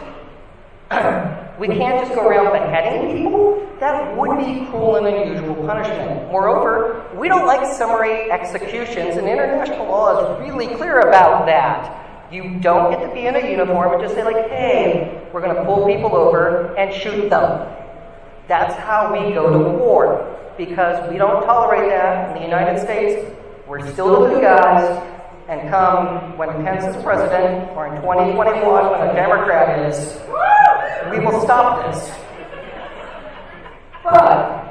we 1.62 1.68
can't 1.68 2.04
just 2.04 2.16
go 2.16 2.28
around 2.28 2.52
beheading 2.54 3.16
people, 3.16 3.70
that 3.80 4.18
would 4.18 4.36
be 4.40 4.66
cruel 4.72 4.96
and 4.96 5.06
unusual 5.06 5.54
punishment. 5.68 6.32
Moreover, 6.32 7.08
we 7.16 7.28
don't 7.28 7.46
like 7.46 7.72
summary 7.78 8.32
executions, 8.32 9.16
and 9.16 9.28
international 9.28 9.86
law 9.86 10.10
is 10.18 10.50
really 10.50 10.74
clear 10.76 11.02
about 11.02 11.46
that. 11.46 12.34
You 12.34 12.58
don't 12.62 12.90
get 12.90 13.08
to 13.08 13.14
be 13.14 13.28
in 13.28 13.36
a 13.36 13.48
uniform 13.48 13.94
and 13.94 14.02
just 14.02 14.16
say, 14.16 14.24
like, 14.24 14.50
hey, 14.50 15.22
we're 15.32 15.42
going 15.42 15.56
to 15.56 15.64
pull 15.64 15.86
people 15.86 16.16
over 16.16 16.76
and 16.78 16.92
shoot 17.00 17.30
them. 17.30 17.72
That's 18.48 18.74
how 18.74 19.14
we 19.14 19.32
go 19.32 19.52
to 19.52 19.78
war, 19.78 20.36
because 20.58 21.08
we 21.12 21.20
don't 21.20 21.46
tolerate 21.46 21.92
that 21.92 22.30
in 22.30 22.42
the 22.42 22.48
United 22.48 22.82
States. 22.82 23.32
We're 23.68 23.88
still 23.94 24.22
the 24.22 24.30
good 24.30 24.42
guys, 24.42 25.00
and 25.48 25.70
come 25.70 26.40
when 26.40 26.50
Pence 26.64 26.96
is 26.96 27.04
president 27.04 27.70
or 27.78 27.86
in 27.86 28.02
2021 28.02 28.66
when 28.66 29.10
a 29.10 29.14
Democrat 29.14 29.88
is, 29.88 30.18
we 31.10 31.20
will 31.20 31.42
stop 31.42 31.92
this. 31.92 32.12
But 34.04 34.62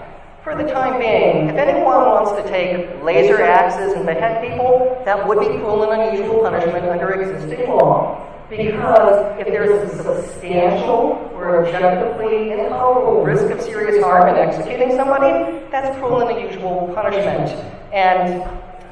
for 0.45 0.55
the 0.55 0.65
time 0.65 0.99
being, 0.99 1.49
if 1.49 1.57
anyone 1.57 2.05
wants 2.07 2.33
to 2.33 2.49
take 2.49 3.03
laser 3.03 3.43
axes 3.43 3.95
and 3.95 4.07
behead 4.07 4.49
people, 4.49 5.03
that 5.05 5.27
would 5.27 5.41
be 5.41 5.47
cruel 5.47 5.91
and 5.91 6.03
unusual 6.03 6.43
punishment 6.43 6.87
under 6.87 7.11
existing 7.11 7.69
law. 7.69 8.27
Because 8.49 9.39
if 9.39 9.47
there's 9.47 9.71
a 9.71 10.03
substantial 10.03 11.31
or 11.35 11.65
objectively 11.65 12.51
intolerable 12.53 13.23
risk 13.23 13.45
of 13.51 13.61
serious 13.61 14.03
harm 14.03 14.29
in 14.29 14.37
executing 14.37 14.91
somebody, 14.97 15.61
that's 15.71 15.97
cruel 15.99 16.21
and 16.21 16.37
unusual 16.37 16.91
punishment. 16.95 17.49
And 17.93 18.43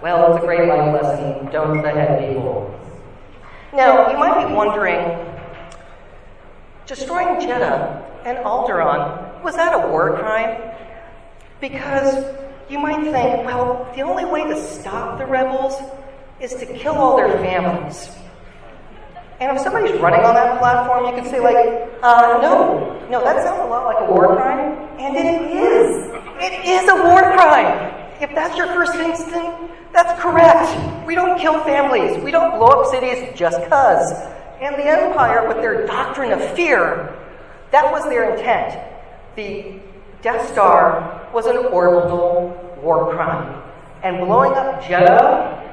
well, 0.01 0.33
it's 0.33 0.43
a 0.43 0.47
great 0.47 0.69
life 0.69 1.03
lesson. 1.03 1.51
Don't 1.51 1.83
behead 1.83 2.29
people. 2.29 2.79
Now, 3.73 4.11
you 4.11 4.17
might 4.17 4.47
be 4.47 4.55
wondering 4.55 5.28
destroying 6.89 7.37
Jedha 7.39 8.03
and 8.25 8.39
Alderaan, 8.39 9.43
was 9.45 9.55
that 9.57 9.75
a 9.75 9.89
war 9.89 10.19
crime? 10.19 10.59
Because 11.61 12.25
you 12.71 12.79
might 12.79 13.03
think, 13.03 13.47
well, 13.47 13.91
the 13.95 14.03
only 14.03 14.25
way 14.25 14.45
to 14.45 14.61
stop 14.61 15.19
the 15.19 15.27
rebels 15.27 15.81
is 16.41 16.55
to 16.55 16.67
kill 16.67 16.95
all 16.95 17.17
their 17.17 17.39
families. 17.39 18.09
And 19.41 19.57
if 19.57 19.63
somebody's 19.63 20.01
running 20.01 20.25
on 20.25 20.35
that 20.35 20.59
platform, 20.59 21.07
you 21.07 21.23
can 21.23 21.31
say, 21.31 21.39
like, 21.39 21.89
uh, 22.03 22.39
no, 22.43 23.07
no, 23.09 23.23
that 23.23 23.45
sounds 23.45 23.61
a 23.61 23.67
lot 23.67 23.85
like 23.85 24.09
a 24.09 24.13
war 24.13 24.35
crime. 24.35 24.77
And 24.99 25.17
it 25.17 25.57
is. 25.57 26.09
It 26.41 26.67
is 26.67 26.89
a 26.89 26.95
war 26.95 27.21
crime. 27.21 27.95
If 28.21 28.35
that's 28.35 28.57
your 28.57 28.67
first 28.69 28.95
instinct, 28.97 29.73
that's 29.93 30.21
correct. 30.21 31.07
We 31.07 31.15
don't 31.15 31.39
kill 31.39 31.63
families. 31.65 32.23
We 32.25 32.31
don't 32.31 32.57
blow 32.59 32.67
up 32.67 32.91
cities 32.91 33.39
just 33.39 33.59
cuz. 33.69 34.38
And 34.61 34.75
the 34.75 34.85
Empire, 34.85 35.47
with 35.47 35.59
their 35.59 35.87
doctrine 35.87 36.33
of 36.33 36.43
fear, 36.57 37.15
that 37.71 37.93
was 37.93 38.05
their 38.05 38.35
intent. 38.35 38.81
The 39.37 39.81
Death 40.23 40.51
Star 40.51 41.29
was 41.33 41.47
an 41.47 41.57
orbital 41.57 42.77
war 42.83 43.15
crime. 43.15 43.63
And 44.03 44.19
blowing 44.19 44.53
up 44.53 44.83
Jedha 44.83 45.65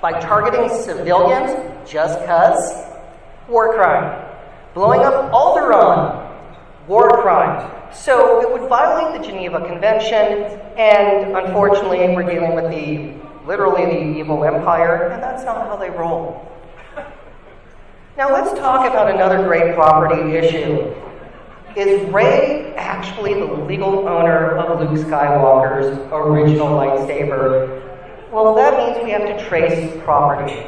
by 0.00 0.20
targeting 0.20 0.68
civilians 0.68 1.52
just 1.88 2.18
cuz, 2.26 2.74
war 3.48 3.74
crime. 3.74 4.26
Blowing 4.74 5.00
up 5.00 5.32
Alderaan, 5.32 6.30
war 6.86 7.08
crime. 7.22 7.70
So 7.92 8.42
it 8.42 8.52
would 8.52 8.68
violate 8.68 9.20
the 9.20 9.26
Geneva 9.26 9.66
Convention, 9.66 10.60
and 10.76 11.36
unfortunately, 11.36 12.00
we're 12.14 12.22
dealing 12.22 12.54
with 12.54 12.70
the 12.70 13.14
literally 13.46 13.86
the 13.86 14.18
evil 14.18 14.44
empire, 14.44 15.08
and 15.08 15.22
that's 15.22 15.44
not 15.44 15.66
how 15.66 15.76
they 15.76 15.88
roll. 15.88 16.46
Now 18.18 18.32
let's 18.32 18.50
talk 18.58 18.84
about 18.84 19.14
another 19.14 19.44
great 19.44 19.76
property 19.76 20.32
issue. 20.32 20.92
Is 21.76 22.02
Rey 22.12 22.74
actually 22.74 23.34
the 23.34 23.44
legal 23.44 24.08
owner 24.08 24.56
of 24.56 24.80
Luke 24.80 25.06
Skywalker's 25.06 25.96
original 26.10 26.66
lightsaber? 26.66 27.80
Well, 28.32 28.56
that 28.56 28.76
means 28.76 29.04
we 29.04 29.10
have 29.10 29.22
to 29.22 29.48
trace 29.48 29.96
property. 30.02 30.66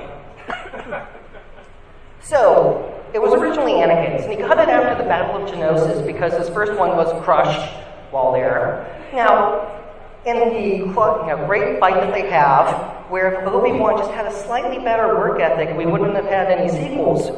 so, 2.23 3.03
it 3.13 3.21
was 3.21 3.35
originally 3.35 3.73
Anakin's, 3.73 4.23
and 4.23 4.31
he 4.31 4.39
got 4.39 4.57
it 4.57 4.69
after 4.69 5.03
the 5.03 5.09
Battle 5.09 5.43
of 5.43 5.51
Geonosis 5.51 6.07
because 6.07 6.33
his 6.35 6.49
first 6.51 6.79
one 6.79 6.97
was 6.97 7.13
crushed 7.25 7.69
while 8.13 8.33
there. 8.33 9.11
Now, 9.13 9.83
in 10.25 10.39
the 10.39 10.55
you 10.55 10.87
know, 10.87 11.45
great 11.49 11.81
fight 11.81 11.95
that 11.95 12.15
they 12.15 12.31
have, 12.31 13.00
where 13.11 13.33
if 13.33 13.47
Obi 13.49 13.73
Wan 13.73 13.99
just 13.99 14.11
had 14.13 14.27
a 14.27 14.33
slightly 14.33 14.79
better 14.79 15.17
work 15.17 15.41
ethic, 15.41 15.77
we 15.77 15.85
wouldn't 15.85 16.15
have 16.15 16.27
had 16.27 16.51
any 16.51 16.69
sequels. 16.69 17.29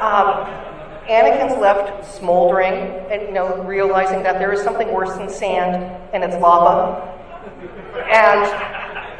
Um, 0.00 0.46
Anakin's 1.06 1.58
left 1.60 2.04
smoldering 2.16 2.74
and 3.10 3.22
you 3.22 3.32
know 3.32 3.62
realizing 3.62 4.22
that 4.22 4.38
there 4.38 4.52
is 4.52 4.62
something 4.62 4.92
worse 4.92 5.14
than 5.16 5.28
sand, 5.28 5.76
and 6.12 6.24
it's 6.24 6.36
lava. 6.36 7.10
And 8.10 8.44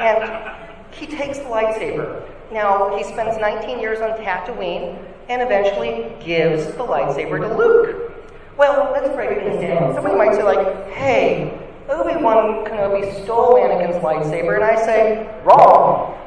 and 0.00 0.54
he 0.90 1.06
takes 1.06 1.38
the 1.38 1.44
lightsaber. 1.44 2.28
Now 2.52 2.96
he 2.96 3.04
spends 3.04 3.38
19 3.38 3.78
years 3.78 4.00
on 4.00 4.11
Tatooine, 4.18 4.99
and 5.28 5.42
eventually 5.42 6.12
gives 6.25 6.66
the 6.66 6.84
lightsaber 6.84 7.40
to 7.40 7.56
Luke. 7.56 8.12
Well, 8.56 8.90
let's 8.92 9.12
break 9.14 9.40
this 9.40 9.61
down. 9.61 9.94
Somebody 9.94 10.16
might 10.16 10.34
say, 10.34 10.42
like, 10.42 10.88
hey, 10.90 11.63
Obi-Wan 11.88 12.64
Kenobi 12.64 13.23
stole 13.25 13.55
Anakin's 13.55 14.03
lightsaber, 14.03 14.55
and 14.55 14.64
I 14.64 14.76
say, 14.76 15.29
wrong. 15.45 16.19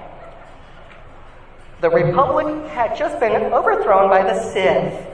The 1.81 1.89
Republic 1.89 2.69
had 2.71 2.95
just 2.95 3.19
been 3.19 3.53
overthrown 3.53 4.09
by 4.09 4.23
the 4.23 4.39
Sith. 4.51 5.05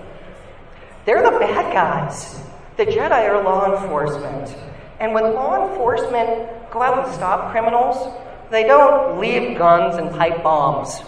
They're 1.06 1.24
the 1.24 1.38
bad 1.38 1.74
guys. 1.74 2.40
The 2.78 2.86
Jedi 2.86 3.30
are 3.30 3.44
law 3.44 3.82
enforcement. 3.82 4.56
And 5.00 5.14
when 5.14 5.34
law 5.34 5.70
enforcement 5.70 6.72
go 6.72 6.82
out 6.82 7.06
and 7.06 7.14
stop 7.14 7.52
criminals, 7.52 8.14
they 8.50 8.64
don't 8.64 9.20
leave 9.20 9.58
guns 9.58 9.96
and 9.96 10.12
pipe 10.12 10.44
bombs 10.44 11.02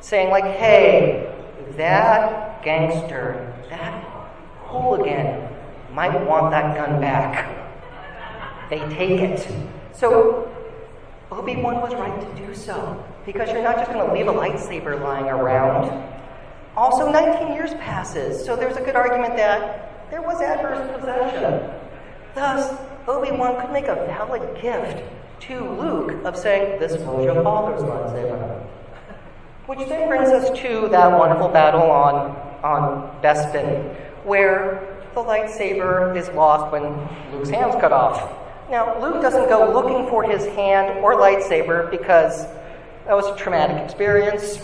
saying, 0.00 0.30
like, 0.30 0.44
hey, 0.44 1.30
that 1.76 2.62
gangster, 2.62 3.54
that 3.68 4.02
hooligan 4.64 5.48
might 5.92 6.18
want 6.26 6.50
that 6.50 6.74
gun 6.76 7.00
back. 7.00 7.59
They 8.70 8.78
take 8.88 9.20
it. 9.20 9.46
So 9.92 10.50
Obi 11.32 11.56
Wan 11.56 11.80
was 11.80 11.92
right 11.94 12.20
to 12.20 12.46
do 12.46 12.54
so 12.54 13.04
because 13.26 13.50
you're 13.50 13.62
not 13.62 13.76
just 13.76 13.90
going 13.92 14.06
to 14.06 14.12
leave 14.12 14.28
a 14.28 14.32
lightsaber 14.32 15.00
lying 15.00 15.26
around. 15.26 16.08
Also, 16.76 17.10
19 17.10 17.52
years 17.54 17.74
passes, 17.74 18.44
so 18.44 18.56
there's 18.56 18.76
a 18.76 18.80
good 18.80 18.96
argument 18.96 19.36
that 19.36 20.10
there 20.10 20.22
was 20.22 20.40
adverse 20.40 20.88
possession. 20.96 21.68
Thus, 22.34 22.78
Obi 23.08 23.32
Wan 23.32 23.60
could 23.60 23.72
make 23.72 23.86
a 23.86 23.96
valid 24.06 24.60
gift 24.62 25.02
to 25.40 25.68
Luke 25.70 26.24
of 26.24 26.36
saying, 26.36 26.78
This 26.78 26.92
was 27.02 27.24
your 27.24 27.42
father's 27.42 27.82
lightsaber. 27.82 28.66
Which 29.66 29.88
then 29.88 30.08
brings 30.08 30.28
us 30.28 30.56
to 30.60 30.88
that 30.88 31.10
wonderful 31.10 31.48
battle 31.48 31.90
on, 31.90 32.36
on 32.62 33.20
Bespin, 33.22 33.94
where 34.24 34.96
the 35.14 35.20
lightsaber 35.20 36.16
is 36.16 36.28
lost 36.30 36.72
when 36.72 36.82
Luke's 37.32 37.50
hand's 37.50 37.76
cut 37.76 37.92
off. 37.92 38.36
Now, 38.70 39.00
Luke 39.00 39.20
doesn't 39.20 39.48
go 39.48 39.72
looking 39.72 40.08
for 40.08 40.22
his 40.22 40.46
hand 40.46 41.00
or 41.00 41.16
lightsaber 41.16 41.90
because 41.90 42.44
that 43.06 43.14
was 43.14 43.26
a 43.26 43.36
traumatic 43.36 43.84
experience. 43.84 44.60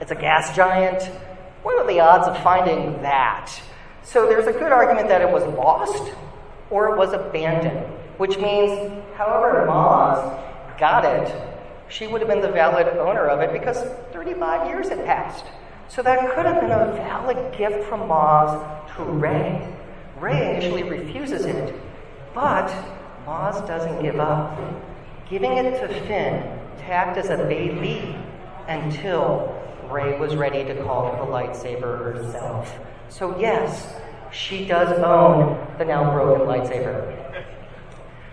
It's 0.00 0.10
a 0.10 0.14
gas 0.14 0.56
giant. 0.56 1.02
What 1.62 1.78
are 1.78 1.86
the 1.86 2.00
odds 2.00 2.26
of 2.26 2.42
finding 2.42 3.02
that? 3.02 3.52
So 4.02 4.26
there's 4.26 4.46
a 4.46 4.52
good 4.52 4.72
argument 4.72 5.08
that 5.08 5.20
it 5.20 5.30
was 5.30 5.44
lost 5.54 6.14
or 6.70 6.94
it 6.94 6.98
was 6.98 7.12
abandoned, 7.12 7.86
which 8.16 8.38
means, 8.38 8.90
however, 9.16 9.66
Maz 9.68 10.78
got 10.78 11.04
it 11.04 11.54
she 11.88 12.06
would 12.06 12.20
have 12.20 12.28
been 12.28 12.40
the 12.40 12.50
valid 12.50 12.88
owner 12.88 13.26
of 13.26 13.40
it 13.40 13.52
because 13.52 13.78
35 14.12 14.68
years 14.68 14.88
had 14.88 15.04
passed. 15.04 15.44
So 15.88 16.02
that 16.02 16.34
could 16.34 16.46
have 16.46 16.60
been 16.60 16.72
a 16.72 16.92
valid 16.96 17.56
gift 17.56 17.88
from 17.88 18.00
Maz 18.08 18.96
to 18.96 19.02
Rey. 19.04 19.72
Rey 20.18 20.56
initially 20.56 20.82
refuses 20.82 21.44
it, 21.44 21.74
but 22.34 22.68
Maz 23.26 23.66
doesn't 23.66 24.02
give 24.02 24.18
up. 24.18 24.58
Giving 25.30 25.52
it 25.56 25.80
to 25.80 25.88
Finn 26.06 26.60
tacked 26.78 27.16
as 27.16 27.30
a 27.30 27.38
baby 27.44 28.16
until 28.68 29.60
Rey 29.90 30.18
was 30.18 30.36
ready 30.36 30.64
to 30.64 30.82
call 30.82 31.10
for 31.10 31.24
the 31.24 31.32
lightsaber 31.32 32.12
herself. 32.12 32.74
So, 33.08 33.38
yes, 33.38 33.94
she 34.32 34.66
does 34.66 34.98
own 34.98 35.66
the 35.78 35.84
now 35.84 36.12
broken 36.12 36.46
lightsaber. 36.46 37.44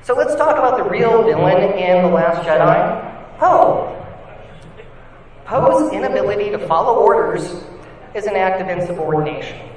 So, 0.01 0.15
let's 0.15 0.35
talk 0.35 0.57
about 0.57 0.77
the 0.77 0.89
real 0.89 1.23
villain 1.23 1.73
in 1.77 2.03
The 2.03 2.09
Last 2.09 2.45
Jedi 2.45 3.37
Poe. 3.37 3.97
Poe's 5.45 5.93
inability 5.93 6.49
to 6.49 6.59
follow 6.67 6.99
orders 6.99 7.63
is 8.15 8.25
an 8.25 8.35
act 8.35 8.61
of 8.61 8.69
insubordination. 8.69 9.70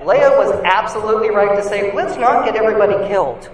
Leia 0.00 0.36
was 0.36 0.52
absolutely 0.64 1.30
right 1.30 1.56
to 1.56 1.62
say, 1.62 1.92
let's 1.94 2.16
not 2.16 2.44
get 2.44 2.56
everybody 2.56 2.94
killed. 3.08 3.50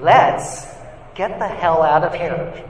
Let's 0.00 0.66
get 1.14 1.38
the 1.38 1.48
hell 1.48 1.82
out 1.82 2.04
of 2.04 2.14
here. 2.14 2.64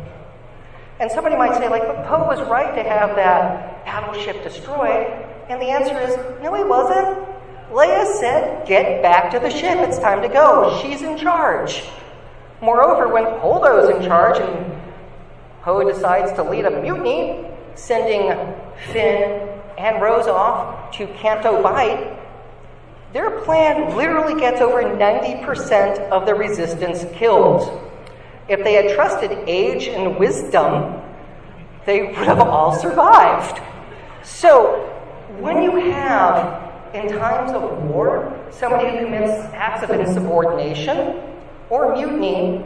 And 1.01 1.11
somebody 1.11 1.37
might 1.37 1.55
say, 1.55 1.69
like, 1.69 1.83
but 1.83 2.07
Poe 2.07 2.27
was 2.27 2.41
right 2.49 2.75
to 2.75 2.83
have 2.83 3.15
that 3.17 3.85
battleship 3.85 4.43
destroyed. 4.43 5.07
And 5.49 5.61
the 5.61 5.67
answer 5.67 5.99
is, 5.99 6.17
no, 6.43 6.55
he 6.55 6.65
wasn't. 6.65 7.27
Leia 7.71 8.07
said, 8.19 8.67
get 8.67 9.03
back 9.03 9.31
to 9.33 9.39
the 9.39 9.51
ship. 9.51 9.79
It's 9.79 9.99
time 9.99 10.23
to 10.23 10.29
go. 10.29 10.81
She's 10.83 11.03
in 11.03 11.19
charge. 11.19 11.85
Moreover, 12.61 13.13
when 13.13 13.25
Holdo's 13.25 13.95
in 13.95 14.03
charge 14.03 14.39
and 14.39 14.83
Poe 15.63 15.85
decides 15.91 16.33
to 16.33 16.43
lead 16.43 16.65
a 16.65 16.83
mutiny, 16.83 17.47
sending 17.75 18.33
Finn 18.93 19.49
and 19.79 20.03
Rose 20.03 20.27
off 20.27 20.93
to 20.97 21.07
Canto 21.15 21.63
Bight. 21.63 22.18
Their 23.13 23.41
plan 23.41 23.97
literally 23.97 24.39
gets 24.39 24.61
over 24.61 24.83
90% 24.83 26.11
of 26.11 26.27
the 26.27 26.35
resistance 26.35 27.07
killed. 27.17 27.83
If 28.49 28.63
they 28.65 28.75
had 28.75 28.95
trusted 28.95 29.31
age 29.47 29.89
and 29.89 30.19
wisdom, 30.19 31.03
they 31.87 32.03
would 32.03 32.15
have 32.17 32.41
all 32.41 32.79
survived. 32.79 33.63
So, 34.23 34.85
when 35.39 35.63
you 35.63 35.77
have, 35.93 36.95
in 36.95 37.09
times 37.09 37.53
of 37.53 37.63
war, 37.85 38.39
somebody 38.51 38.91
who 38.91 39.07
commits 39.07 39.33
acts 39.55 39.83
of 39.83 39.91
insubordination 39.91 41.23
or 41.71 41.95
mutiny, 41.95 42.63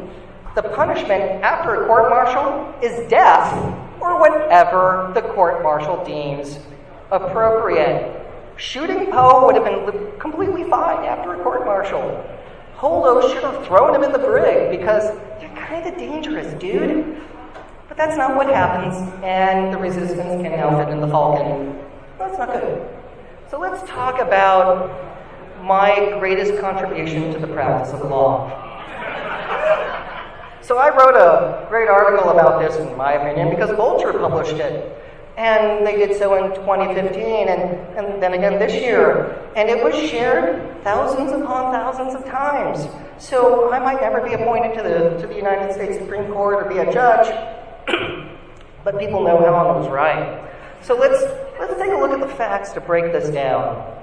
the 0.57 0.63
punishment 0.63 1.23
after 1.45 1.85
a 1.85 1.87
court 1.87 2.11
martial 2.11 2.75
is 2.83 3.09
death 3.09 3.53
or 4.01 4.19
whatever 4.19 5.13
the 5.15 5.23
court 5.23 5.63
martial 5.63 6.05
deems 6.05 6.59
appropriate. 7.13 8.22
Shooting 8.57 9.07
Poe 9.11 9.47
would 9.47 9.55
have 9.57 9.65
been 9.65 10.19
completely 10.19 10.65
fine 10.65 11.05
after 11.05 11.35
a 11.35 11.43
court 11.43 11.65
martial. 11.65 12.25
Holdo 12.77 13.33
should 13.33 13.43
have 13.43 13.65
thrown 13.67 13.95
him 13.95 14.03
in 14.03 14.13
the 14.13 14.19
brig 14.19 14.79
because 14.79 15.17
you're 15.41 15.55
kind 15.57 15.87
of 15.87 15.97
dangerous, 15.97 16.53
dude. 16.61 17.17
But 17.89 17.97
that's 17.97 18.17
not 18.17 18.37
what 18.37 18.47
happens, 18.47 18.97
and 19.23 19.73
the 19.73 19.79
resistance 19.79 20.43
can 20.43 20.53
now 20.53 20.79
fit 20.79 20.89
in 20.93 21.01
the 21.01 21.09
Falcon. 21.09 21.79
That's 22.19 22.39
not 22.39 22.53
good. 22.53 22.89
So 23.51 23.59
let's 23.59 23.89
talk 23.89 24.21
about 24.21 24.91
my 25.63 26.17
greatest 26.19 26.59
contribution 26.61 27.33
to 27.33 27.39
the 27.39 27.47
practice 27.47 27.93
of 27.93 28.01
law. 28.09 28.51
So 30.63 30.79
I 30.79 30.89
wrote 30.89 31.17
a 31.17 31.67
great 31.69 31.89
article 31.89 32.31
about 32.31 32.61
this, 32.61 32.77
in 32.77 32.97
my 32.97 33.13
opinion, 33.13 33.51
because 33.51 33.71
Vulture 33.77 34.13
published 34.13 34.57
it. 34.57 35.02
And 35.37 35.87
they 35.87 35.97
did 35.97 36.17
so 36.19 36.35
in 36.35 36.55
2015 36.55 37.49
and, 37.49 37.97
and 37.97 38.23
then 38.23 38.35
again 38.35 38.59
this 38.59 38.75
year. 38.75 39.51
And 39.57 39.71
it 39.71 39.83
was 39.83 39.95
shared 39.95 40.83
thousands 40.85 41.33
upon 41.33 41.73
thousands 41.73 42.15
of 42.15 42.25
times. 42.27 42.87
So 43.19 43.73
I 43.73 43.79
might 43.79 44.01
never 44.01 44.21
be 44.21 44.35
appointed 44.35 44.77
to 44.77 44.83
the, 44.83 45.21
to 45.23 45.27
the 45.27 45.35
United 45.35 45.73
States 45.73 45.97
Supreme 45.97 46.31
Court 46.33 46.67
or 46.67 46.69
be 46.69 46.79
a 46.79 46.93
judge, 46.93 47.29
but 48.85 48.99
people 48.99 49.25
know 49.25 49.39
Helen 49.39 49.79
was 49.81 49.89
right. 49.89 50.51
So 50.83 50.95
let's, 50.95 51.23
let's 51.59 51.81
take 51.81 51.93
a 51.93 51.97
look 51.97 52.11
at 52.11 52.21
the 52.21 52.35
facts 52.35 52.73
to 52.73 52.81
break 52.81 53.13
this 53.13 53.31
down 53.31 54.01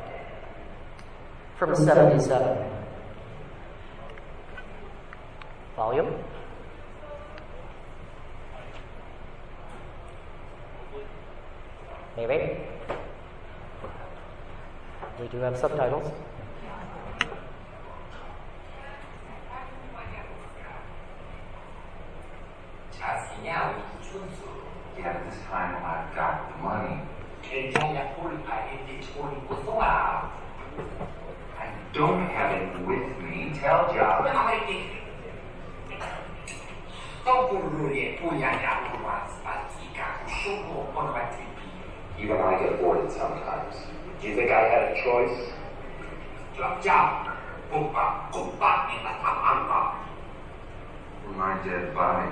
from 1.57 1.75
77. 1.75 2.71
Volume. 5.75 6.13
Maybe. 12.17 12.57
We 15.19 15.27
do 15.27 15.37
have 15.37 15.57
subtitles. 15.57 16.11
Yeah, 24.97 25.23
this 25.23 25.39
time 25.49 25.75
I've 25.77 26.13
got 26.13 26.51
the 26.51 26.63
money. 26.63 27.01
I 31.57 31.71
don't 31.93 32.27
have 32.27 32.51
it 32.61 32.85
with 32.85 33.17
me. 33.23 33.57
Tell 33.59 33.93
Job. 33.93 34.25
Even 42.21 42.37
I 42.37 42.59
get 42.59 42.81
bored 42.81 43.09
sometimes. 43.11 43.75
Do 44.21 44.27
you 44.27 44.35
think 44.35 44.51
I 44.51 44.61
had 44.67 44.91
a 44.91 45.03
choice? 45.03 45.53
My 51.37 51.57
dead 51.63 51.93
body. 51.95 52.31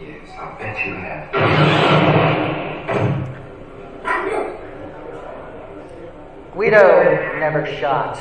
Yes, 0.00 0.30
I 0.38 0.58
bet 0.58 0.86
you 0.86 0.94
have. 0.94 1.32
Greedo 6.54 7.40
never 7.40 7.66
shot. 7.66 8.18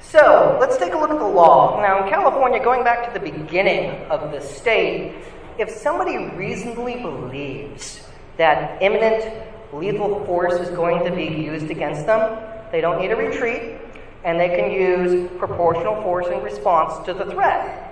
So 0.00 0.56
let's 0.60 0.76
take 0.76 0.92
a 0.94 0.98
look 0.98 1.10
at 1.10 1.18
the 1.18 1.26
law. 1.26 1.80
Now, 1.80 2.02
in 2.04 2.10
California, 2.10 2.62
going 2.62 2.82
back 2.82 3.12
to 3.12 3.18
the 3.18 3.30
beginning 3.30 3.90
of 4.10 4.32
the 4.32 4.40
state, 4.40 5.14
if 5.58 5.70
somebody 5.70 6.16
reasonably 6.36 6.96
believes 6.96 8.06
that 8.36 8.82
imminent 8.82 9.44
lethal 9.72 10.24
force 10.24 10.54
is 10.54 10.70
going 10.70 11.04
to 11.04 11.14
be 11.14 11.24
used 11.24 11.70
against 11.70 12.06
them, 12.06 12.38
they 12.72 12.80
don't 12.80 13.00
need 13.00 13.12
a 13.12 13.16
retreat, 13.16 13.78
and 14.24 14.40
they 14.40 14.48
can 14.48 14.70
use 14.70 15.30
proportional 15.38 16.02
force 16.02 16.26
in 16.28 16.42
response 16.42 17.04
to 17.06 17.14
the 17.14 17.26
threat. 17.26 17.86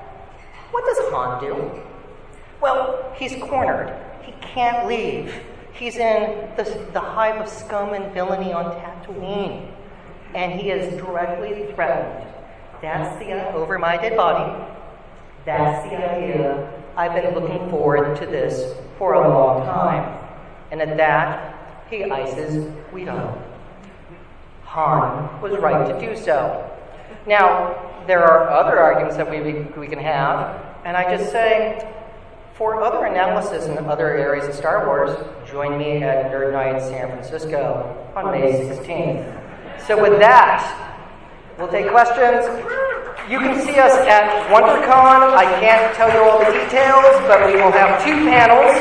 What 0.71 0.85
does 0.85 1.11
Han 1.11 1.41
do? 1.41 1.83
Well, 2.61 3.13
he's 3.17 3.35
cornered. 3.43 3.95
He 4.23 4.33
can't 4.41 4.87
leave. 4.89 5.33
He's 5.73 5.97
in 5.97 6.49
the, 6.57 6.89
the 6.93 7.01
hive 7.01 7.41
of 7.41 7.49
scum 7.49 7.93
and 7.93 8.13
villainy 8.13 8.53
on 8.53 8.65
Tatooine, 8.65 9.71
and 10.35 10.61
he 10.61 10.71
is 10.71 10.95
directly 10.97 11.71
threatened. 11.75 12.27
That's 12.81 13.19
the 13.19 13.53
over 13.55 13.79
my 13.79 13.97
dead 13.97 14.17
body. 14.17 14.65
That's 15.45 15.89
the 15.89 15.97
idea. 15.97 16.73
I've 16.97 17.15
been 17.15 17.35
looking 17.35 17.71
forward 17.71 18.19
to 18.19 18.27
this 18.27 18.77
for 18.99 19.15
a 19.15 19.29
long 19.29 19.65
time. 19.65 20.19
And 20.71 20.81
at 20.81 20.97
that, 20.97 21.87
he 21.91 22.05
ices 22.05 22.67
Greedo. 22.91 23.43
Han 24.65 25.41
was 25.41 25.57
right 25.59 25.87
to 25.89 26.07
do 26.07 26.17
so. 26.17 26.71
Now, 27.27 28.03
there 28.07 28.23
are 28.25 28.51
other 28.51 28.79
arguments 28.79 29.17
that 29.17 29.31
we, 29.31 29.63
we 29.79 29.87
can 29.87 29.99
have, 29.99 30.61
and 30.85 30.97
I 30.97 31.17
just 31.17 31.31
say, 31.31 31.95
for 32.55 32.83
other 32.83 33.07
analysis 33.07 33.67
in 33.67 33.79
other 33.87 34.09
areas 34.17 34.49
of 34.49 34.55
Star 34.55 34.87
Wars, 34.87 35.17
join 35.49 35.79
me 35.79 36.03
at 36.03 36.31
Nerd 36.33 36.53
Nite 36.53 36.83
San 36.83 37.09
Francisco 37.09 38.13
on 38.17 38.33
May 38.33 38.53
16th. 38.69 39.48
So, 39.87 40.01
with 40.01 40.19
that, 40.21 40.65
we'll 41.59 41.69
take 41.69 41.89
questions. 41.91 42.45
You 43.29 43.39
can 43.41 43.61
see 43.61 43.79
us 43.79 43.93
at 44.09 44.49
WonderCon. 44.49 45.37
I 45.37 45.45
can't 45.61 45.95
tell 45.95 46.09
you 46.09 46.25
all 46.25 46.39
the 46.39 46.51
details, 46.51 47.13
but 47.29 47.45
we 47.45 47.61
will 47.61 47.73
have 47.73 48.03
two 48.03 48.17
panels. 48.25 48.73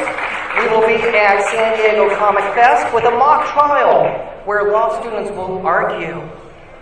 We 0.58 0.68
will 0.72 0.88
be 0.88 0.96
at 0.96 1.44
San 1.52 1.78
Diego 1.78 2.16
Comic 2.16 2.44
Fest 2.56 2.94
with 2.94 3.04
a 3.04 3.12
mock 3.12 3.46
trial 3.52 4.08
where 4.46 4.72
law 4.72 5.00
students 5.02 5.30
will 5.32 5.66
argue 5.68 6.22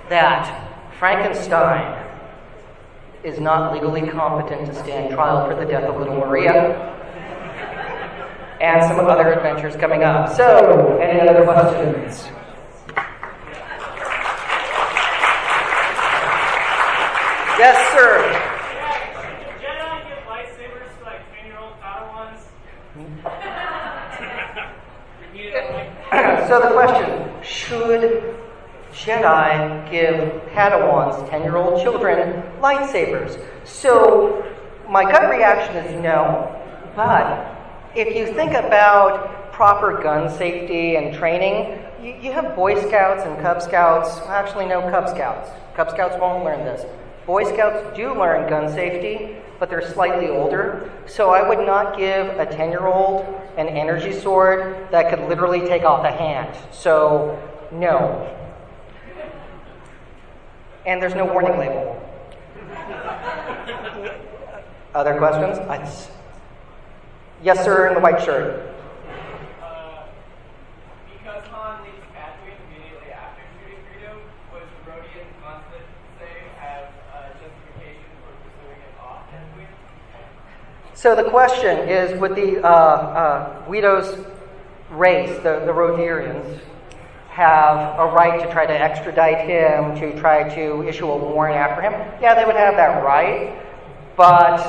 that 0.10 0.46
Frankenstein 1.00 2.06
is 3.24 3.40
not 3.40 3.74
legally 3.74 4.08
competent 4.08 4.68
to 4.68 4.76
stand 4.76 5.14
trial 5.14 5.50
for 5.50 5.56
the 5.56 5.66
death 5.66 5.84
of 5.84 5.98
little 5.98 6.16
Maria. 6.16 6.92
And 8.62 8.84
some 8.84 9.00
other 9.08 9.34
adventures 9.34 9.76
coming 9.76 10.04
up. 10.04 10.36
So, 10.36 11.00
any 11.00 11.28
other 11.28 11.44
questions? 11.44 12.30
Yes, 17.58 17.94
sir. 17.94 18.20
Jedi 19.62 20.10
give 20.10 20.18
lightsabers 20.28 20.98
to 21.00 21.04
like 21.06 21.22
10 21.40 21.46
year 21.46 21.58
old 21.58 21.74
Padawans? 21.82 22.42
You 25.34 25.52
know, 25.52 25.90
like, 26.12 26.48
so 26.50 26.60
the 26.60 26.72
question 26.74 27.32
should 27.42 28.36
Jedi 28.92 29.90
give 29.90 30.42
Padawans, 30.52 31.30
10 31.30 31.44
year 31.44 31.56
old 31.56 31.82
children, 31.82 32.44
lightsabers? 32.60 33.42
So 33.64 34.46
my 34.90 35.04
gut 35.04 35.30
reaction 35.30 35.78
is 35.78 36.04
no, 36.04 36.54
but 36.94 37.56
if 37.96 38.14
you 38.18 38.34
think 38.34 38.52
about 38.52 39.54
proper 39.54 40.04
gun 40.04 40.30
safety 40.38 40.98
and 40.98 41.16
training, 41.16 41.82
you, 42.02 42.16
you 42.22 42.32
have 42.34 42.54
Boy 42.54 42.76
Scouts 42.86 43.24
and 43.24 43.42
Cub 43.42 43.62
Scouts. 43.62 44.20
Actually, 44.28 44.66
no 44.66 44.82
Cub 44.82 45.08
Scouts. 45.08 45.50
Cub 45.74 45.90
Scouts 45.90 46.16
won't 46.20 46.44
learn 46.44 46.66
this. 46.66 46.86
Boy 47.26 47.44
Scouts 47.44 47.96
do 47.96 48.14
learn 48.14 48.48
gun 48.50 48.72
safety, 48.72 49.36
but 49.60 49.70
they're 49.70 49.92
slightly 49.94 50.28
older. 50.28 50.92
So 51.08 51.32
I 51.32 51.48
would 51.48 51.66
not 51.66 51.98
give 51.98 52.28
a 52.40 52.46
10 52.46 52.70
year 52.70 52.86
old 52.86 53.26
an 53.58 53.68
energy 53.68 54.14
sword 54.14 54.88
that 54.92 55.10
could 55.10 55.28
literally 55.28 55.62
take 55.62 55.84
off 55.84 56.06
a 56.06 56.12
hand. 56.12 56.56
So, 56.72 57.42
no. 57.72 58.32
And 60.86 61.02
there's 61.02 61.16
no 61.16 61.26
warning 61.26 61.58
label. 61.58 62.02
Other 64.94 65.18
questions? 65.18 65.58
Yes, 67.44 67.64
sir, 67.64 67.88
in 67.88 67.94
the 67.96 68.00
white 68.00 68.22
shirt. 68.24 68.74
uh, 69.62 70.04
because 71.12 71.44
Han 71.48 71.84
leaves 71.84 72.00
Tatooine 72.16 72.58
immediately 72.70 73.12
after 73.12 73.44
shooting 73.60 73.82
Greedo, 73.92 74.18
was 74.54 74.64
Rodian 74.88 75.28
constant 75.44 75.84
say 76.18 76.48
as 76.64 76.88
uh, 77.12 77.28
justification 77.38 78.08
for 78.24 78.34
pursuing 78.40 78.80
it 78.82 78.96
off 79.04 79.28
Tatooine? 79.30 79.68
So 81.06 81.14
the 81.14 81.30
question 81.30 81.88
is 81.88 82.20
would 82.20 82.34
the 82.36 82.64
uh, 82.64 82.68
uh, 82.68 83.66
Greedo's 83.68 84.26
race, 84.90 85.30
the, 85.44 85.62
the 85.64 85.72
have 87.30 88.00
a 88.00 88.12
right 88.12 88.42
to 88.42 88.52
try 88.52 88.66
to 88.66 88.74
extradite 88.74 89.48
him, 89.48 89.94
to 90.00 90.20
try 90.20 90.50
to 90.56 90.82
issue 90.88 91.06
a 91.06 91.16
warrant 91.16 91.58
after 91.58 91.84
him? 91.84 91.94
Yeah, 92.20 92.34
they 92.34 92.44
would 92.44 92.56
have 92.56 92.76
that 92.78 93.04
right, 93.04 93.56
but 94.18 94.60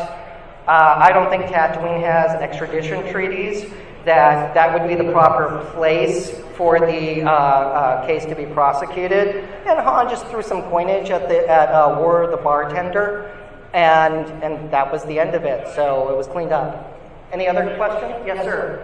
uh, 0.68 0.96
I 0.98 1.10
don't 1.10 1.30
think 1.30 1.46
Tatooine 1.46 2.02
has 2.02 2.32
extradition 2.42 3.10
treaties. 3.10 3.72
That 4.04 4.52
that 4.52 4.78
would 4.78 4.86
be 4.86 4.94
the 4.94 5.10
proper 5.10 5.64
place 5.72 6.38
for 6.54 6.78
the 6.78 7.22
uh, 7.22 7.30
uh, 7.30 8.06
case 8.06 8.26
to 8.26 8.34
be 8.34 8.44
prosecuted. 8.44 9.36
And 9.64 9.78
Han 9.78 10.10
just 10.10 10.26
threw 10.26 10.42
some 10.42 10.64
coinage 10.64 11.08
at 11.08 11.30
the 11.30 11.48
at 11.48 11.70
uh, 11.70 11.96
Wuher 11.98 12.30
the 12.30 12.36
bartender, 12.36 13.35
and, 13.76 14.24
and 14.42 14.70
that 14.72 14.90
was 14.90 15.04
the 15.04 15.20
end 15.20 15.34
of 15.34 15.44
it. 15.44 15.68
So 15.76 16.08
it 16.08 16.16
was 16.16 16.26
cleaned 16.26 16.50
up. 16.50 16.96
Any 17.30 17.46
other 17.46 17.76
question? 17.76 18.08
Yes, 18.24 18.40
sir. 18.40 18.80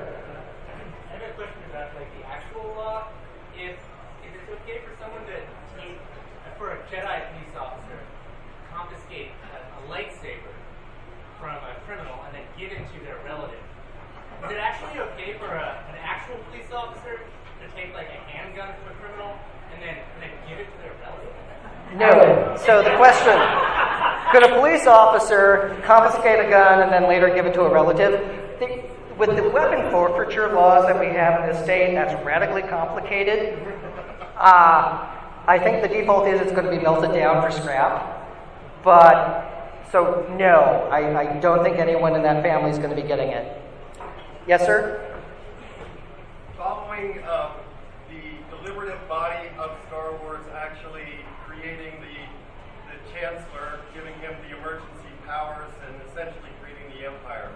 I 1.09 1.17
have 1.17 1.25
a 1.25 1.33
question 1.33 1.65
about 1.73 1.97
like 1.97 2.13
the 2.13 2.29
actual 2.29 2.77
law. 2.77 3.09
If, 3.57 3.81
if 4.21 4.31
it's 4.37 4.53
okay 4.61 4.85
for 4.85 4.93
someone 5.01 5.25
to 5.33 5.41
take, 5.81 5.97
for 6.61 6.77
a 6.77 6.79
Jedi 6.93 7.09
police 7.09 7.57
officer, 7.57 8.05
confiscate 8.69 9.33
a, 9.57 9.89
lightsaber 9.89 10.53
from 11.41 11.57
a 11.57 11.73
criminal 11.89 12.21
and 12.29 12.37
then 12.37 12.45
give 12.61 12.69
it 12.77 12.85
to 12.93 12.99
their 13.01 13.17
relative, 13.25 13.65
is 14.45 14.53
it 14.53 14.61
actually 14.61 15.01
okay 15.17 15.41
for 15.41 15.49
a, 15.49 15.89
an 15.89 15.97
actual 16.05 16.37
police 16.53 16.69
officer 16.69 17.17
to 17.17 17.65
take 17.73 17.97
like 17.97 18.13
a 18.13 18.21
handgun 18.29 18.77
from 18.77 18.93
a 18.93 18.97
criminal 19.01 19.41
and 19.73 19.81
then 19.81 19.97
give 20.45 20.61
it 20.61 20.69
to 20.69 20.79
their 20.85 20.93
relative? 21.01 21.33
No. 21.97 22.61
So 22.61 22.85
the 22.85 22.93
question 23.01 23.72
could 24.33 24.42
a 24.45 24.59
police 24.59 24.87
officer 24.87 25.79
confiscate 25.85 26.45
a 26.45 26.49
gun 26.49 26.81
and 26.81 26.90
then 26.90 27.07
later 27.09 27.33
give 27.35 27.45
it 27.45 27.53
to 27.55 27.62
a 27.62 27.73
relative? 27.73 28.12
The, 28.59 28.83
with 29.18 29.37
the 29.37 29.49
weapon 29.51 29.90
forfeiture 29.90 30.53
laws 30.55 30.87
that 30.87 30.99
we 30.99 31.07
have 31.07 31.42
in 31.42 31.55
this 31.55 31.62
state, 31.62 31.95
that's 31.95 32.14
radically 32.25 32.62
complicated. 32.62 33.59
Uh, 34.37 35.07
I 35.47 35.59
think 35.59 35.83
the 35.83 35.88
default 35.88 36.27
is 36.29 36.40
it's 36.40 36.53
going 36.53 36.64
to 36.64 36.71
be 36.71 36.79
melted 36.79 37.12
down 37.12 37.42
for 37.42 37.51
scrap. 37.51 38.21
But, 38.83 39.85
so 39.92 40.27
no, 40.38 40.88
I, 40.90 41.21
I 41.21 41.40
don't 41.40 41.62
think 41.62 41.77
anyone 41.77 42.16
in 42.16 42.23
that 42.23 42.42
family 42.42 42.71
is 42.71 42.79
going 42.79 42.90
to 42.90 43.01
be 43.01 43.07
getting 43.07 43.29
it. 43.29 43.61
Yes, 44.49 44.64
sir? 44.64 45.21
Following 46.57 47.23
um, 47.25 47.53
the 48.09 48.57
deliberative 48.57 49.07
body 49.09 49.49
of 49.59 49.77
Star 49.88 50.16
Wars 50.23 50.45
actually 50.55 51.21
creating 51.47 52.01
the, 52.01 52.16
the 52.93 53.01
Chancellor, 53.13 53.81
giving 53.95 54.13
him 54.21 54.35
the 54.49 54.57
emergency 54.57 55.09
powers, 55.27 55.73
and 55.89 55.97
essentially 56.09 56.53
creating 56.61 56.93
the 56.93 57.09
Empire, 57.09 57.51